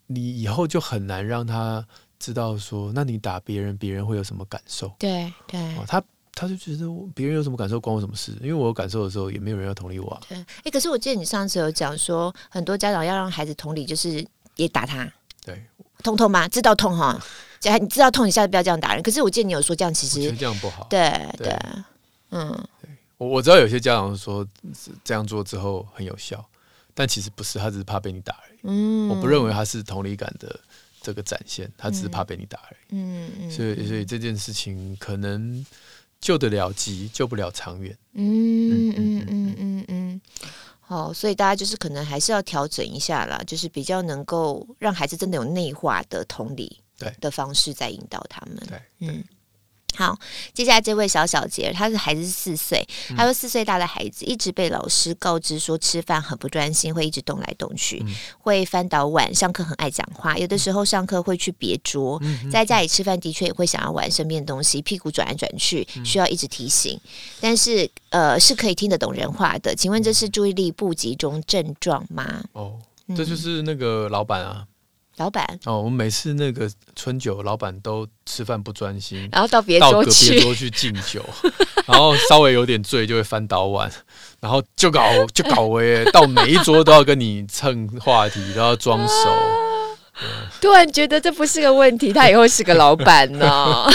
[0.08, 1.86] 你以后就很难让他
[2.20, 4.94] 知道说，那你打别人，别人会有什么感受？
[5.00, 8.34] 对对，哦，他他就觉得别人有什么感受关我什么事？
[8.42, 10.22] 因为我有感受的时候，也没有人要同理我啊。
[10.28, 14.26] 对，哎、欸，可是我记得你上次有讲说，很多家长要让孩子同理，就是
[14.58, 15.10] 也打他。
[15.46, 15.64] 对，
[16.04, 16.48] 痛痛吗？
[16.50, 17.18] 知道痛哈？
[17.80, 19.02] 你知道痛，你下次不要这样打人。
[19.02, 20.86] 可是我记得你有说这样其实这样不好。
[20.90, 21.60] 对对，对，
[22.32, 22.68] 嗯。
[23.22, 24.44] 我我知道有些家长说
[25.04, 26.44] 这样做之后很有效，
[26.96, 28.60] 但其实不是，他只是怕被你打而已。
[28.64, 30.60] 嗯，我不认为他是同理感的
[31.04, 32.96] 这个展现，他只是怕被你打而已。
[32.96, 35.64] 嗯嗯，所以所以这件事情可能
[36.20, 37.96] 救得了急，救不了长远。
[38.14, 40.22] 嗯嗯嗯嗯嗯嗯。
[40.80, 48.58] 好，所以大家就是可能还是要调整一下啦，就是比较能够让孩子真的有内化的同理对的方式在引导他们。
[48.68, 49.24] 对，嗯。
[49.96, 50.18] 好，
[50.54, 67.00] 接下来这位小小杰，他的孩子是四岁，他说四岁大的孩子一直被老师告知说吃饭很不专心，会一直动来动去，嗯、会翻倒碗，上课很爱讲话，有的时候上课会去别桌，嗯、在家里吃饭的确也会想要玩身边的东西，屁股转来转去，需要一直提醒，
[67.40, 72.44] 但是呃是可以听得懂人话的，请问这是注意力不集中症状吗？
[72.54, 72.80] 哦，
[73.16, 74.66] 这就是那个老板啊。
[75.18, 81.24] 老板哦，我们每次那个春酒，老板都吃饭不专心，然后到别桌去，别桌去敬酒，
[81.86, 83.92] 然后稍微有点醉就会翻倒碗，
[84.40, 89.30] 然后就搞 就搞为到每一桌都要跟你蹭话题，都要装熟。
[89.30, 93.86] 啊、突然觉得这不是个问题，他以后是个老板呢。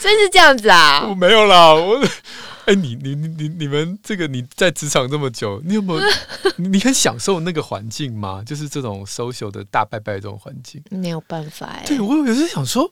[0.00, 1.06] 真是这样子啊？
[1.08, 1.98] 我没有啦，我。
[2.66, 6.02] 哎、欸，你你你你你们这个你在职场这么久，你有没有
[6.56, 8.42] 你很享受那个环境吗？
[8.46, 11.84] 就是这种 social 的大拜拜这种环境，没有办法哎。
[11.86, 12.84] 对，我有时想说，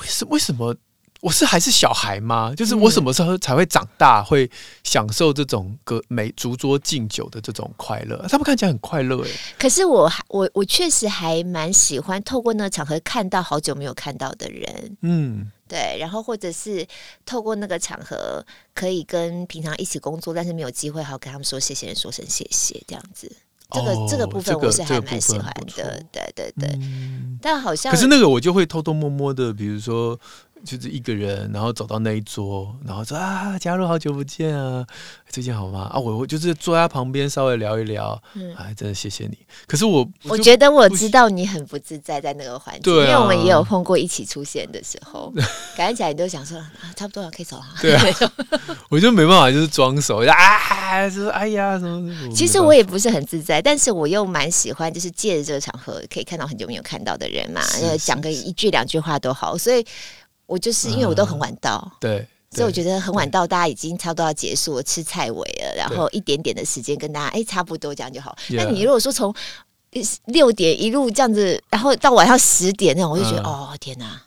[0.00, 0.74] 为什为什么
[1.20, 2.54] 我是还是小孩吗？
[2.56, 4.50] 就是我什么时候才会长大，会
[4.84, 8.24] 享受这种隔每逐桌敬酒的这种快乐？
[8.28, 9.28] 他们看起来很快乐哎。
[9.58, 16.84] 可是我我我确实还蛮喜欢透过那个场合看到好久没有看到的人，嗯，对，然后或者是
[17.24, 23.30] 透过那个场合可以跟平常一起工作但是没有机会好跟他们说谢谢，说声谢谢这样子。
[23.70, 26.68] 这个、哦、这个部分我是还蛮喜欢的，对对对。
[26.82, 30.18] 嗯、但好像可是那个我就会偷偷摸摸的，比如说。
[30.64, 34.84] 就是一个人，然后走到那一桌，然后说啊，嘉入好久不见啊，
[35.28, 35.90] 最近好吗？
[35.92, 39.38] 啊，我我就是坐在他旁边稍微聊一聊，嗯，哎，真的谢谢你。
[39.66, 45.32] 可是我我觉得我知道你很不自在在那个环境，啊、因为我们也有碰过一起出现的时候，
[45.76, 47.64] 感觉起来你都想说啊，差不多了，可以走了。
[47.80, 48.02] 对啊，
[48.90, 52.34] 我就没办法，就是装熟啊，就是哎呀什么什么。
[52.34, 57.62] 其实我也不是很自在，但是我又蛮喜欢，就是借着这个场合可以看到很久没有看到的人嘛，
[57.98, 59.84] 讲个一句两句话都好，所以。
[60.50, 68.36] 我就是因为我都很晚到，嗯、对，所以我觉得很晚到，大家已经差不多要结束了，吃菜尾了，然后一点点的时间跟大家哎差不多这样就好。
[68.48, 69.32] 那你如果说从
[70.26, 74.20] 六点一路这样子，然后到晚上十点那种，我就觉得、嗯、哦天哪！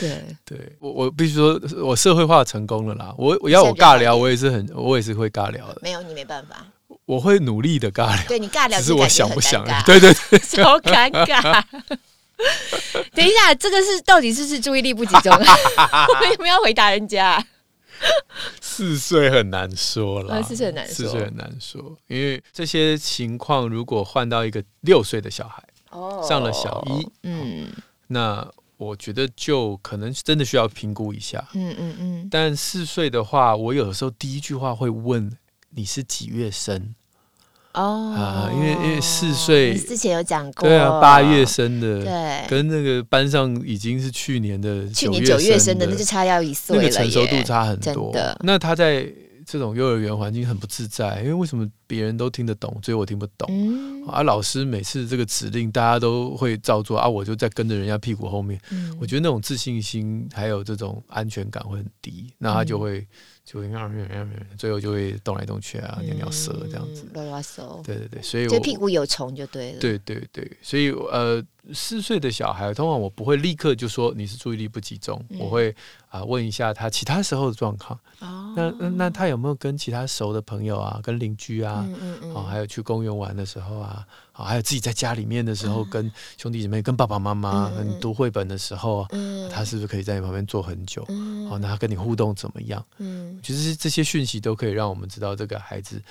[0.00, 3.14] 对对，我我必须说，我社会化成功了啦。
[3.18, 5.78] 我我要我尬聊，我也是很我也是会尬聊的。
[5.82, 6.66] 没有你没办法，
[7.04, 8.24] 我会努力的尬聊。
[8.26, 9.62] 对你尬聊，只是我想不想？
[9.84, 11.62] 对对对， 超尴尬。
[13.14, 15.32] 等一下，这个是到底是不是注意力不集中？
[15.32, 17.44] 我们有没有要回答人家？
[18.60, 27.68] 四岁很难说了，四岁很难说，四岁很难说，因为这些情况如果换到一个六岁的小孩，哦，上了小一，嗯，
[28.06, 32.28] 那我觉得就可能真的需要评估一下，嗯嗯嗯。
[32.30, 35.30] 但四岁的话，我有的时候第一句话会问：
[35.68, 36.94] 你是几月生？
[37.74, 48.12] 哦啊，因为因为四岁之前有讲过，对啊，八月生的，对，跟那个班上已经是去年的去年九月生的，那就差要一岁了，那个成熟度差很多。
[48.40, 49.06] 那他在
[49.46, 53.48] 这种幼儿园环境很不自在，因为为什么别人都听得懂，只有我听不懂？
[53.48, 58.60] 嗯、啊，老师每次这个指令大家都会照做啊，我就在跟着人家屁股后面。
[58.70, 62.98] 嗯、我觉得那种自信心还有这种安全感会很低，那他就会。
[62.98, 63.06] 嗯
[63.50, 63.68] 就会
[64.56, 67.82] 最后就会动来动去啊，尿尿色这样子，拉拉手。
[67.84, 69.80] 对对对，所以我就屁股有虫就对了。
[69.80, 71.42] 对对对，所以呃，
[71.74, 75.70] 四岁的小孩，通常我不会立刻就说你是注意力不集中，嗯、我会
[76.10, 77.98] 啊、呃、问一下他其他时候的状况。
[78.20, 84.06] 哦，那那那他有没有跟其他熟的朋友啊，跟邻居啊，嗯嗯嗯，还有去公园玩的时候啊。
[84.42, 89.06] 还有自己在家里面的时候，跟兄弟姐妹、跟爸爸妈妈、跟读绘本的时候，
[89.50, 91.02] 他是不是可以在你旁边坐很久？
[91.50, 92.84] 哦，那他跟你互动怎么样？
[92.98, 96.02] 嗯，其实这些讯息都可以让我们知道这个孩子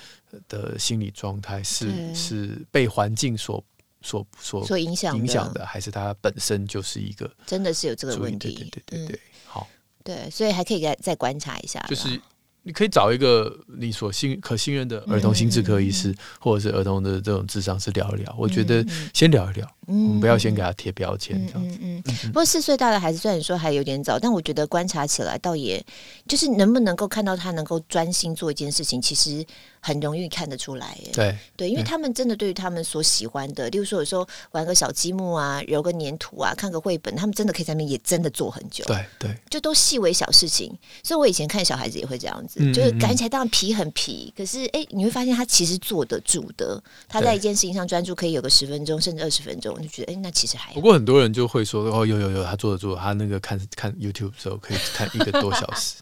[0.48, 3.62] 的心理状态是是被环境所
[4.02, 8.54] 所所所影响影响的，还是他本身就是一个真的是有这个问题？
[8.54, 9.68] 对对对对，好，
[10.04, 12.20] 对，所以还可以再再观察一下，就是。
[12.62, 18.34] 你可以找一个你所信可信任的儿童心智科医师，或者是儿童的这种智商师聊一聊。
[18.38, 21.78] 我觉得先聊一聊，我们不要先给他贴标签这样子。
[21.80, 22.14] 嗯嗯。
[22.28, 25.84] 不过四岁大的孩子虽然说还有点早，但我觉得观察起来倒也
[26.28, 29.44] 就是能不能够看到他能够专心做一件事情，其实。
[29.80, 40.70] 很容易看得出来，对对，因为他们真的对于他们所喜欢的，例如说有时候玩个小积木啊，揉个粘土啊，看个绘本，他们真的可以在那边也真的做很久，对对，就都细微小事情。
[41.02, 50.74] 所以我以前看小孩子也会这样子，就是感觉起来当然皮很皮，可是哎，你会发现他其实坐得住的，他在一件事情上专注可以有个十分钟甚至二十分钟，我就觉得哎，那其实还。
[50.74, 55.94] 不过很多人就会说哦，有有有，他坐得住，他那个看看 YouTube 的时候可以看一个多小时。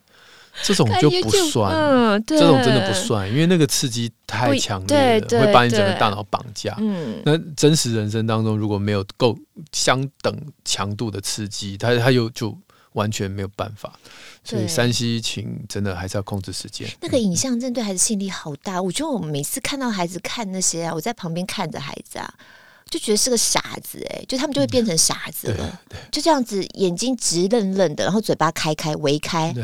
[0.62, 6.76] 这种就不算，嗯、这种真的不算，因为那个刺激太强烈了，会把你整个大脑绑架。
[6.78, 9.38] 嗯，那真实人生当中如果没有够
[9.72, 12.56] 相等强度的刺激，他他又就
[12.92, 13.92] 完全没有办法。
[14.42, 16.88] 所以山西请真的还是要控制时间。
[17.00, 22.34] 那个影像真的对孩子吸引力好大，我觉得我每次看到孩子看那些啊，我在旁边看着孩子啊，
[22.90, 29.54] 就觉得是个傻子哎、欸，就他们就会变成傻子了，嗯、就这样子眼睛直愣愣的，然后嘴巴开开微开。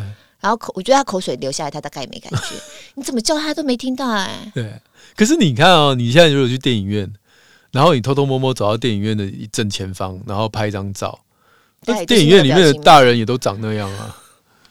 [0.44, 2.54] 对然后口，我觉得他口水流下来，他大概也没感觉。
[2.96, 4.52] 你怎么叫他都没听到哎。
[4.54, 4.78] 对，
[5.16, 7.10] 可是你看哦，你现在如果去电影院，
[7.72, 11.18] 然后你偷偷摸摸走到电影院的一正前方，然后拍一张照，
[12.06, 14.14] 电影院里面的大人也都长那样啊，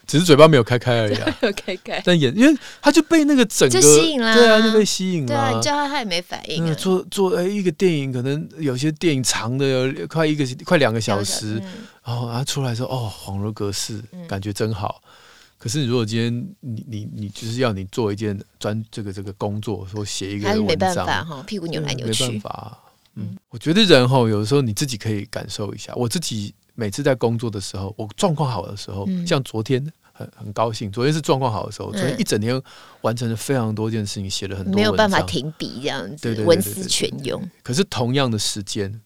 [0.05, 1.37] 只是嘴巴没有开开而已啊。
[1.41, 5.27] 没有开开，但眼因为他就被那个整个吸引了，对啊，就被吸引了。
[5.27, 6.75] 对啊，你叫他他也没反应。
[6.75, 11.59] 做做哎，一个电影可能有些电影长的有快一个快两个小时，
[12.05, 15.01] 然后他出来说哦，恍如隔世，感觉真好。
[15.63, 22.77] 可是，如果今天你你你就是要你做一件专这个这个工作，说写一个文章，没办法哈，屁股扭来扭去，没办法。
[23.15, 25.93] 嗯，我觉得人哈，有的时候你自己可以感受一下。
[25.95, 29.81] 我自己每次在工作的时候，我状况好的时候，嗯、像昨天
[30.11, 32.61] 很很高兴，昨天是状况好的时候，昨天一整天
[32.99, 37.41] 完成了非常多件事情，写了很多，没有办法停笔这样子，对对，文思泉涌。
[37.61, 38.99] 可是同样的时间，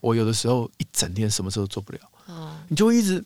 [0.00, 3.24] 我有的时候一整天什么事都做不了，哦、你就会一直。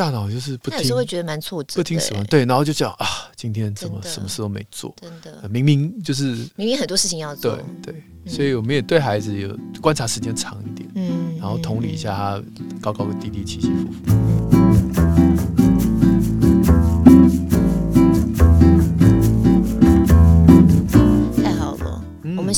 [0.00, 6.24] 大脑就是不听，有时候会觉得蛮挫折，不听什么对，然后就讲啊，今天怎么什么事都没做，真的，明明就是
[6.56, 7.92] 明明很多事情要做，对
[8.24, 12.42] 对，所以我们也对孩子有观察时间长一点，嗯，然后同理一下他
[12.80, 14.39] 高高低低起起伏伏。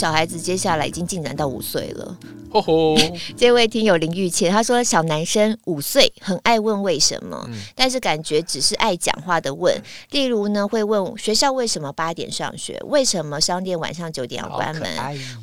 [0.02, 2.18] 小孩子接下来已经进展到五岁了。
[2.50, 2.96] 吼吼，
[3.38, 9.80] 这位听友林玉倩，他说小男生五岁，很爱问为什么，嗯、但是感觉只是爱讲话的问。
[10.10, 14.90] 例如呢，会问学校为什么八点上学，为什么商店晚上九点要关门，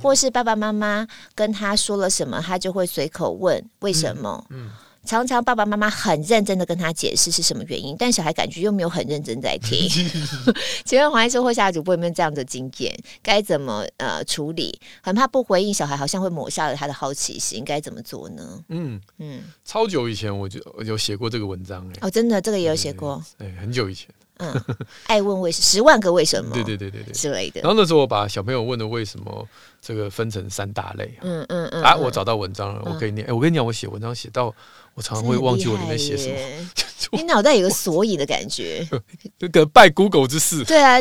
[0.03, 4.43] 或是爸爸妈妈跟他说了什么，他就会随口问为什么。
[4.49, 4.65] 嗯。
[4.65, 4.71] 嗯
[5.05, 9.89] 常常爸爸妈妈很认真的跟他解释是什么原因，但小孩感觉又没有很认真在听。
[10.85, 12.95] 请问黄医师或下主播有没有这样的经验？
[13.23, 14.79] 该怎么呃处理？
[15.01, 18.63] 很怕不回应小孩，好像会抹杀了他的好奇心，该怎么做呢？
[18.67, 22.07] 嗯嗯，超久以前我就有写过这个文章哎、欸。
[22.07, 23.23] 哦，真的，这个也有写过。
[23.37, 24.07] 对，很久以前。
[24.37, 24.53] 嗯，
[25.07, 26.53] 爱问为什十万个为什么？
[26.53, 27.59] 对对对对对之类的。
[27.59, 29.45] 然后那时候我把小朋友问的为什么
[29.81, 31.17] 这个分成三大类。
[31.21, 31.83] 嗯嗯嗯。
[31.83, 33.27] 啊，我找到文章了，我可以念。
[33.27, 34.53] 哎，我跟你讲，我写文章写到。
[34.99, 36.35] 我常常会忘记我里面写什么，
[37.17, 38.85] 你脑袋有个所以的感觉，
[39.39, 40.61] 这个拜 Google 之事。
[40.65, 40.99] 对啊，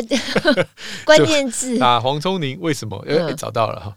[1.03, 2.97] 关键字啊，黄聪宁为什么？
[3.09, 3.95] 哎，找到了哈。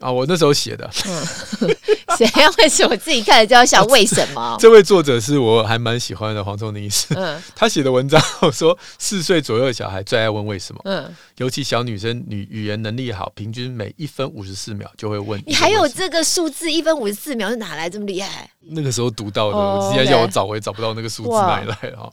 [0.00, 0.90] 啊，我那时候写的。
[1.06, 1.26] 嗯，
[2.16, 4.56] 谁要为什么自己看了就要想为什么？
[4.60, 7.06] 这位作者是我还蛮喜欢的黄聪宁医师。
[7.14, 8.20] 嗯，他写的文章
[8.52, 10.80] 说，四岁左右的小孩最爱问为什么。
[10.84, 15.40] 嗯，尤其小女生，女语言能力好，平均每一分五十四秒就会问。
[15.46, 18.50] 你还有这个数字一分五十四秒是哪来这么厉害？
[18.60, 22.12] 那个时候读到的，我直接叫我找，我也找不到那个数字哪里来了。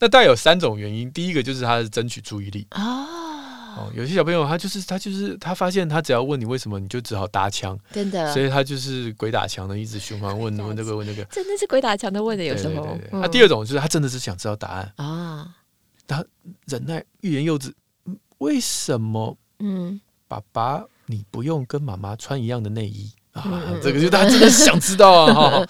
[0.00, 2.80] 那大概有三种原因，第一个就是他是争取注意力啊。
[2.82, 3.27] 哦，
[3.94, 12.98] 有些小朋友他就是他就是他发现他只要问你为什么，你就只好搭腔，真的，所以他就是鬼打墙的，一直循环问问这个问那个，真的是鬼打墙的问的，有时候。
[13.12, 15.54] 那第二种就是他真的是想知道答案啊，
[16.06, 16.24] 他
[16.66, 17.74] 忍耐欲言又止，
[18.38, 19.36] 为什么？
[19.60, 23.44] 嗯，爸爸你不用跟妈妈穿一样的内衣啊？
[23.82, 25.66] 这个就是他真的是想知道啊，哈。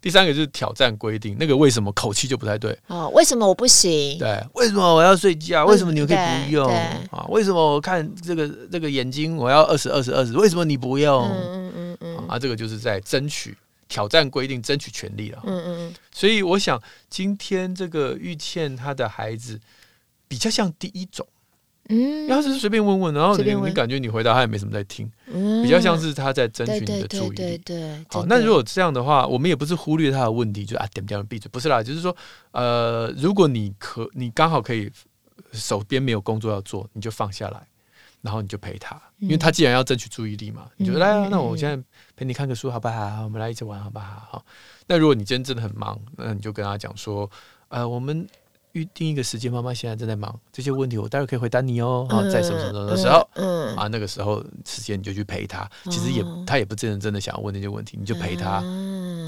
[0.00, 3.08] 第三个就是挑战规定，那个为什么口气就不太对哦？
[3.10, 4.16] 为什么我不行？
[4.18, 5.66] 对，为什么我要睡觉？
[5.66, 6.72] 为什么你们可以不用
[7.10, 7.26] 啊？
[7.28, 10.32] 为什么我看这个这个眼睛我要二十二十二十？
[10.36, 11.24] 为什么你不用？
[11.24, 13.56] 嗯嗯嗯啊，这个就是在争取
[13.88, 15.42] 挑战规定，争取权利了。
[15.44, 16.80] 嗯嗯，所以我想
[17.10, 19.58] 今天这个玉倩她的孩子
[20.28, 21.26] 比较像第一种。
[21.90, 27.34] 嗯，要是随便问问，然后你你感觉你回答他也没什么在听，嗯，比较像是他在争取你的注意力。
[27.34, 32.14] 对对，好，那如果这样的话，我们也不是忽略他的问题，就啊点点闭嘴，不是啦，就是说，
[32.50, 34.92] 呃，如果你可你刚好可以
[35.52, 37.66] 手边没有工作要做，你就放下来，
[38.20, 41.82] 然后你就陪他，因为他既然要争取注意力嘛，你就来啊，那我现在
[42.14, 43.24] 陪你看个书好不好？
[43.24, 44.28] 我们来一起玩好不好？
[44.30, 44.44] 好，
[44.86, 47.30] 那如果你今天真的很忙，那你就跟他讲说，
[47.68, 48.28] 呃，我们。
[48.72, 52.06] 预定一个时间，妈妈现在正在忙，这些问题我待会可以回答你哦。
[52.10, 55.68] 啊，在什么什么的时候，嗯，啊，那个时候时间你就去陪他。
[55.84, 58.60] 其实也他也不真的真的想要问那些问题，你就陪他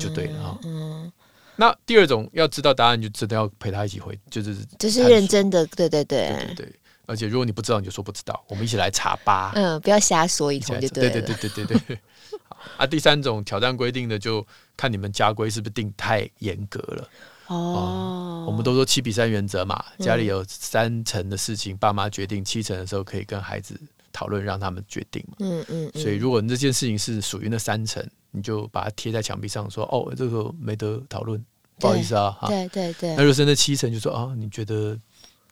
[0.01, 0.59] 就对了哈。
[0.65, 1.11] 嗯，
[1.57, 6.75] 那第二种要知道答案，就真的要陪他一起回，就是这是认真的，对对对对对。
[7.07, 9.51] 而且如果你不知道，你就说不知道，我们一起来查吧。
[9.57, 11.11] 嗯，不要瞎说一通就对了。
[11.11, 11.99] 对对对对对对。
[12.77, 17.09] 啊，第三种挑战规定的，就看你们家规是不是定太严格了。
[17.51, 23.79] 哦，我们都说七比三原则嘛，家里有三成的事情，爸妈决定，七成的时候可以跟孩子
[24.13, 25.37] 讨论，让他们决定嘛。
[25.41, 25.91] 嗯嗯。
[25.95, 31.45] 所以如果那件事情是属于那三成，你就把它贴在墙壁上，说哦，这个没得讨论，
[31.81, 32.39] 不好意思啊。
[32.47, 33.17] 对对对。
[33.17, 34.97] 那如果是那七成，就说啊，你觉得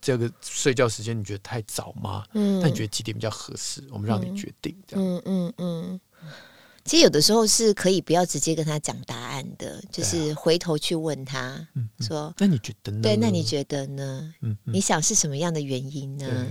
[0.00, 2.22] 这个睡觉时间你觉得太早吗？
[2.34, 2.60] 嗯。
[2.60, 3.82] 那你觉得几点比较合适？
[3.90, 4.72] 我们让你决定。
[4.86, 5.04] 这样。
[5.04, 6.00] 嗯嗯嗯。
[6.88, 11.68] 其实有的时候是可以不要直接跟他讲答案的，就是回头去问他
[12.00, 14.34] 说：“那你觉得呢？”对，那你觉得呢？
[14.40, 16.46] 嗯，你想是什么样的原因呢？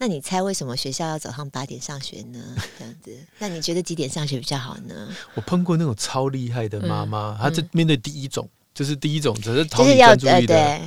[0.00, 2.40] 那你猜为什么学校要早上八点上学呢？
[2.78, 5.14] 这样子， 那你觉得几点上学比较好呢？
[5.34, 10.80] 我碰过那种超厉害的妈妈，她这面对第一种，就是第一种只是逃避专注力的，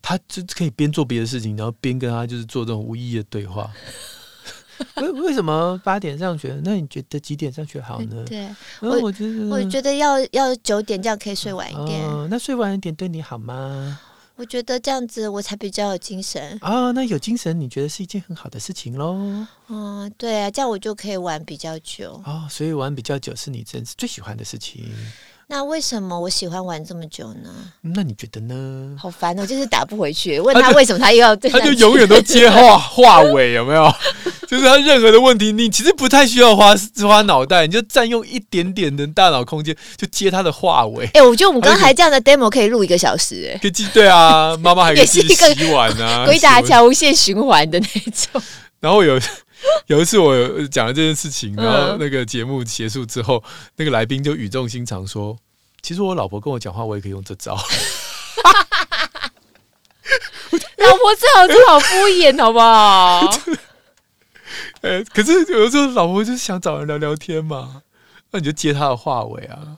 [0.00, 3.70] 她就可以边做别的事情，然后边跟她就是做这种无意义的对话。
[5.02, 6.60] 为为什么八点上学？
[6.64, 8.24] 那你觉得几点上学好呢？
[8.26, 8.48] 对，
[8.80, 12.02] 我我觉得我觉得要要九点，这样可以睡晚一点。
[12.04, 14.00] 哦，那睡晚一点对你好吗？
[14.36, 16.56] 我觉得这样子我才比较有精神。
[16.62, 19.44] 哦，那有精神，你觉得是一件很好的事情喽。
[19.68, 22.22] 嗯，对啊，这样我就可以玩比较久。
[22.24, 24.88] 哦，所以玩比较久是你真最喜欢的事情。
[25.50, 27.48] 那为什么我喜欢玩这么久呢？
[27.80, 28.94] 那你觉得呢？
[29.00, 30.38] 好烦哦，就是打不回去。
[30.44, 33.90] 问他为什么他又要对，他就永远都接话话尾，有没有？
[34.46, 41.06] 就是他任何的问题，你其实不太需要花花脑袋，你就占用一点点的大脑空间，就接他的话尾。
[41.06, 45.22] 哎、欸，我觉得我们刚才这样的 demo 可以录一个小时，哎，可以记对啊，妈妈还可以洗
[45.72, 48.42] 碗啊，鬼打墙无限循环的那种。
[48.80, 49.18] 然后有
[49.86, 50.34] 有一次我
[50.68, 53.42] 讲了这件事情，然后那个节目结束之后，
[53.76, 55.36] 那个来宾就语重心长说
[55.82, 57.56] ：“其实我老婆跟我讲话，我也可以用这招。
[60.78, 63.20] ”老婆最好最好敷衍，好不好？
[64.82, 67.82] 哎，可是有的时候老婆就是想找人聊聊天嘛，
[68.30, 69.76] 那你就接她的话尾啊。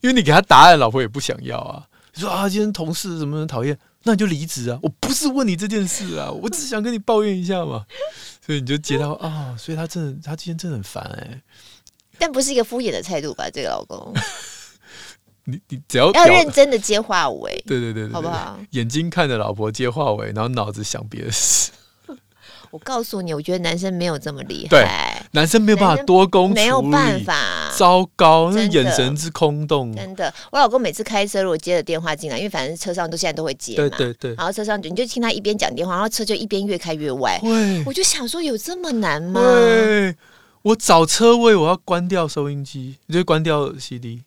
[0.00, 1.82] 因为你给她答案，老婆也不想要啊。
[2.14, 3.76] 你说啊，今天同事怎么讨厌？
[4.08, 4.78] 那你就离职啊！
[4.82, 7.84] 我不是问你这件事啊，我只是想跟你抱怨一下嘛。
[8.40, 11.42] 所以你就接到啊，所以他真的，他今天真的很烦哎、欸。
[12.18, 13.50] 但不是一个敷衍的态度吧？
[13.52, 14.14] 这个老公，
[15.44, 18.58] 你你只要要认真的接话尾，对对对，对，好不好？
[18.70, 21.70] 眼睛看着老婆接话尾，然后脑子想别的事。
[22.70, 24.68] 我告诉你，我觉得男生没有这么厉害。
[24.68, 24.86] 对，
[25.32, 27.70] 男生没有办法多攻，没有办法。
[27.76, 29.94] 糟糕，那眼神之空洞。
[29.94, 33.88] 真的，我老公每次开车，如果接了电话进来，因为反正车上都现在都会接嘛。
[33.88, 34.34] 对对对。
[34.34, 37.38] 然后车上你就听他一边讲电话，然后车就一边越开越歪。
[37.40, 37.84] 对。
[37.84, 39.40] 我就想说，有这么难吗？
[39.40, 40.14] 对。
[40.62, 44.22] 我找车位，我要关掉收音机，你就关掉 CD。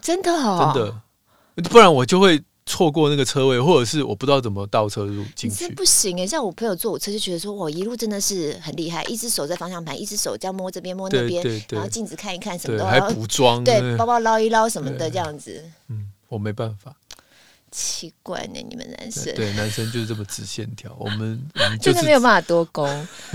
[0.00, 0.72] 真的哦。
[0.74, 0.84] 真
[1.64, 2.40] 的，不然我就会。
[2.70, 6.26] 错过那个车位，或者是我不知道怎么倒车入进去，不行哎！
[6.26, 15.64] 像我朋友坐我车就觉得说，我一路真的是很厉害，一只手在方向盘，一只手这样摸这边摸那边，然后镜子看一看什么的，还补妆，对，包包捞一捞什么的这样子。
[15.88, 16.94] 嗯，我没办法。
[17.70, 19.34] 奇怪呢，你们男生。
[19.34, 21.40] 对男生就是这么直线条，我们
[21.80, 22.86] 就是没有办法多攻，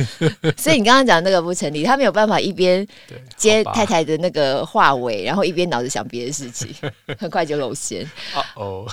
[0.57, 2.85] 所以你刚刚讲那个不成立，他没有办法一边
[3.37, 6.73] 接太太的那个话尾，然后一边脑子想别的事情，
[7.17, 8.09] 很快就露馅。
[8.55, 8.85] 哦，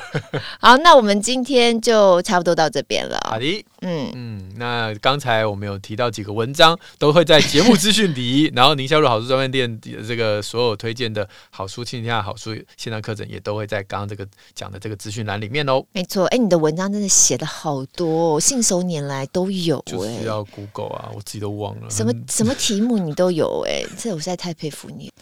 [0.61, 3.19] 好，那我们今天就差不多到这边了。
[3.25, 4.11] 好的，嗯。
[4.15, 25.13] 嗯，那刚才我们有提到几个文章，都会在节目资讯里， 然后宁夏路好书专卖店的这个所有推荐的好书、亲子天下好书线上课程，也都会在刚刚这个讲的这个资讯栏里面哦，没错，哎，你的文章真的写的好多，哦信手拈来都有，哎，就是要 Google 啊，我自己都忘了，什么什么题目你都有，哎，这我实在太佩服你。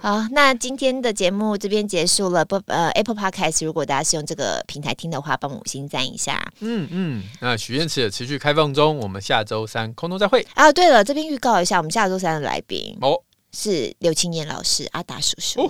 [0.00, 6.40] 好，那今天的节目这边结束了，不呃，Apple Podcast，如果大家是用这个平台听的话，帮我五星赞一下。
[6.60, 10.46] 嗯嗯，那许愿池也持续开放中，我们下周三空中再会。
[10.54, 13.20] 啊，对了，这边预告一下，我们下周三的来宾哦。
[13.56, 15.62] 是刘青燕老师，阿达叔叔，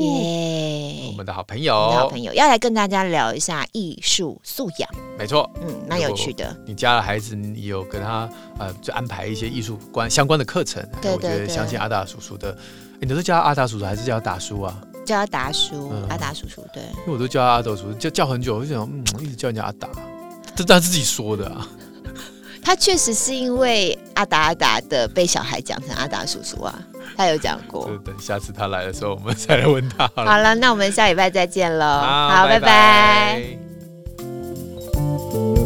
[0.00, 1.06] 耶！
[1.12, 4.90] 我们的好朋友，好朋友要来跟大家聊一下艺术素养。
[5.16, 6.56] 没错，嗯，蛮有趣的。
[6.66, 10.84] 你家的孩子，你有跟他呃，就安排一些艺术关相关的课程。
[11.00, 12.58] 对，我觉得相信阿达叔叔的，
[13.00, 14.76] 你都是叫阿达叔叔还是叫达叔啊？
[15.06, 16.66] 叫他达叔，阿达叔叔。
[16.74, 19.88] 对，因为我都叫他阿达叔叔，叫叫很久，我就想，嗯，一直叫人家阿达，
[20.54, 21.66] 这是他自己说的啊。
[22.62, 26.74] 他确实是因为阿达阿达的被小孩讲成阿达叔叔啊。
[27.16, 30.30] 他有讲过，就等下次他来的时候，我们再来问他好了。
[30.32, 31.84] 好了，那我们下礼拜再见喽。
[31.84, 32.58] 好，拜拜。
[32.58, 33.58] 拜
[34.18, 35.63] 拜。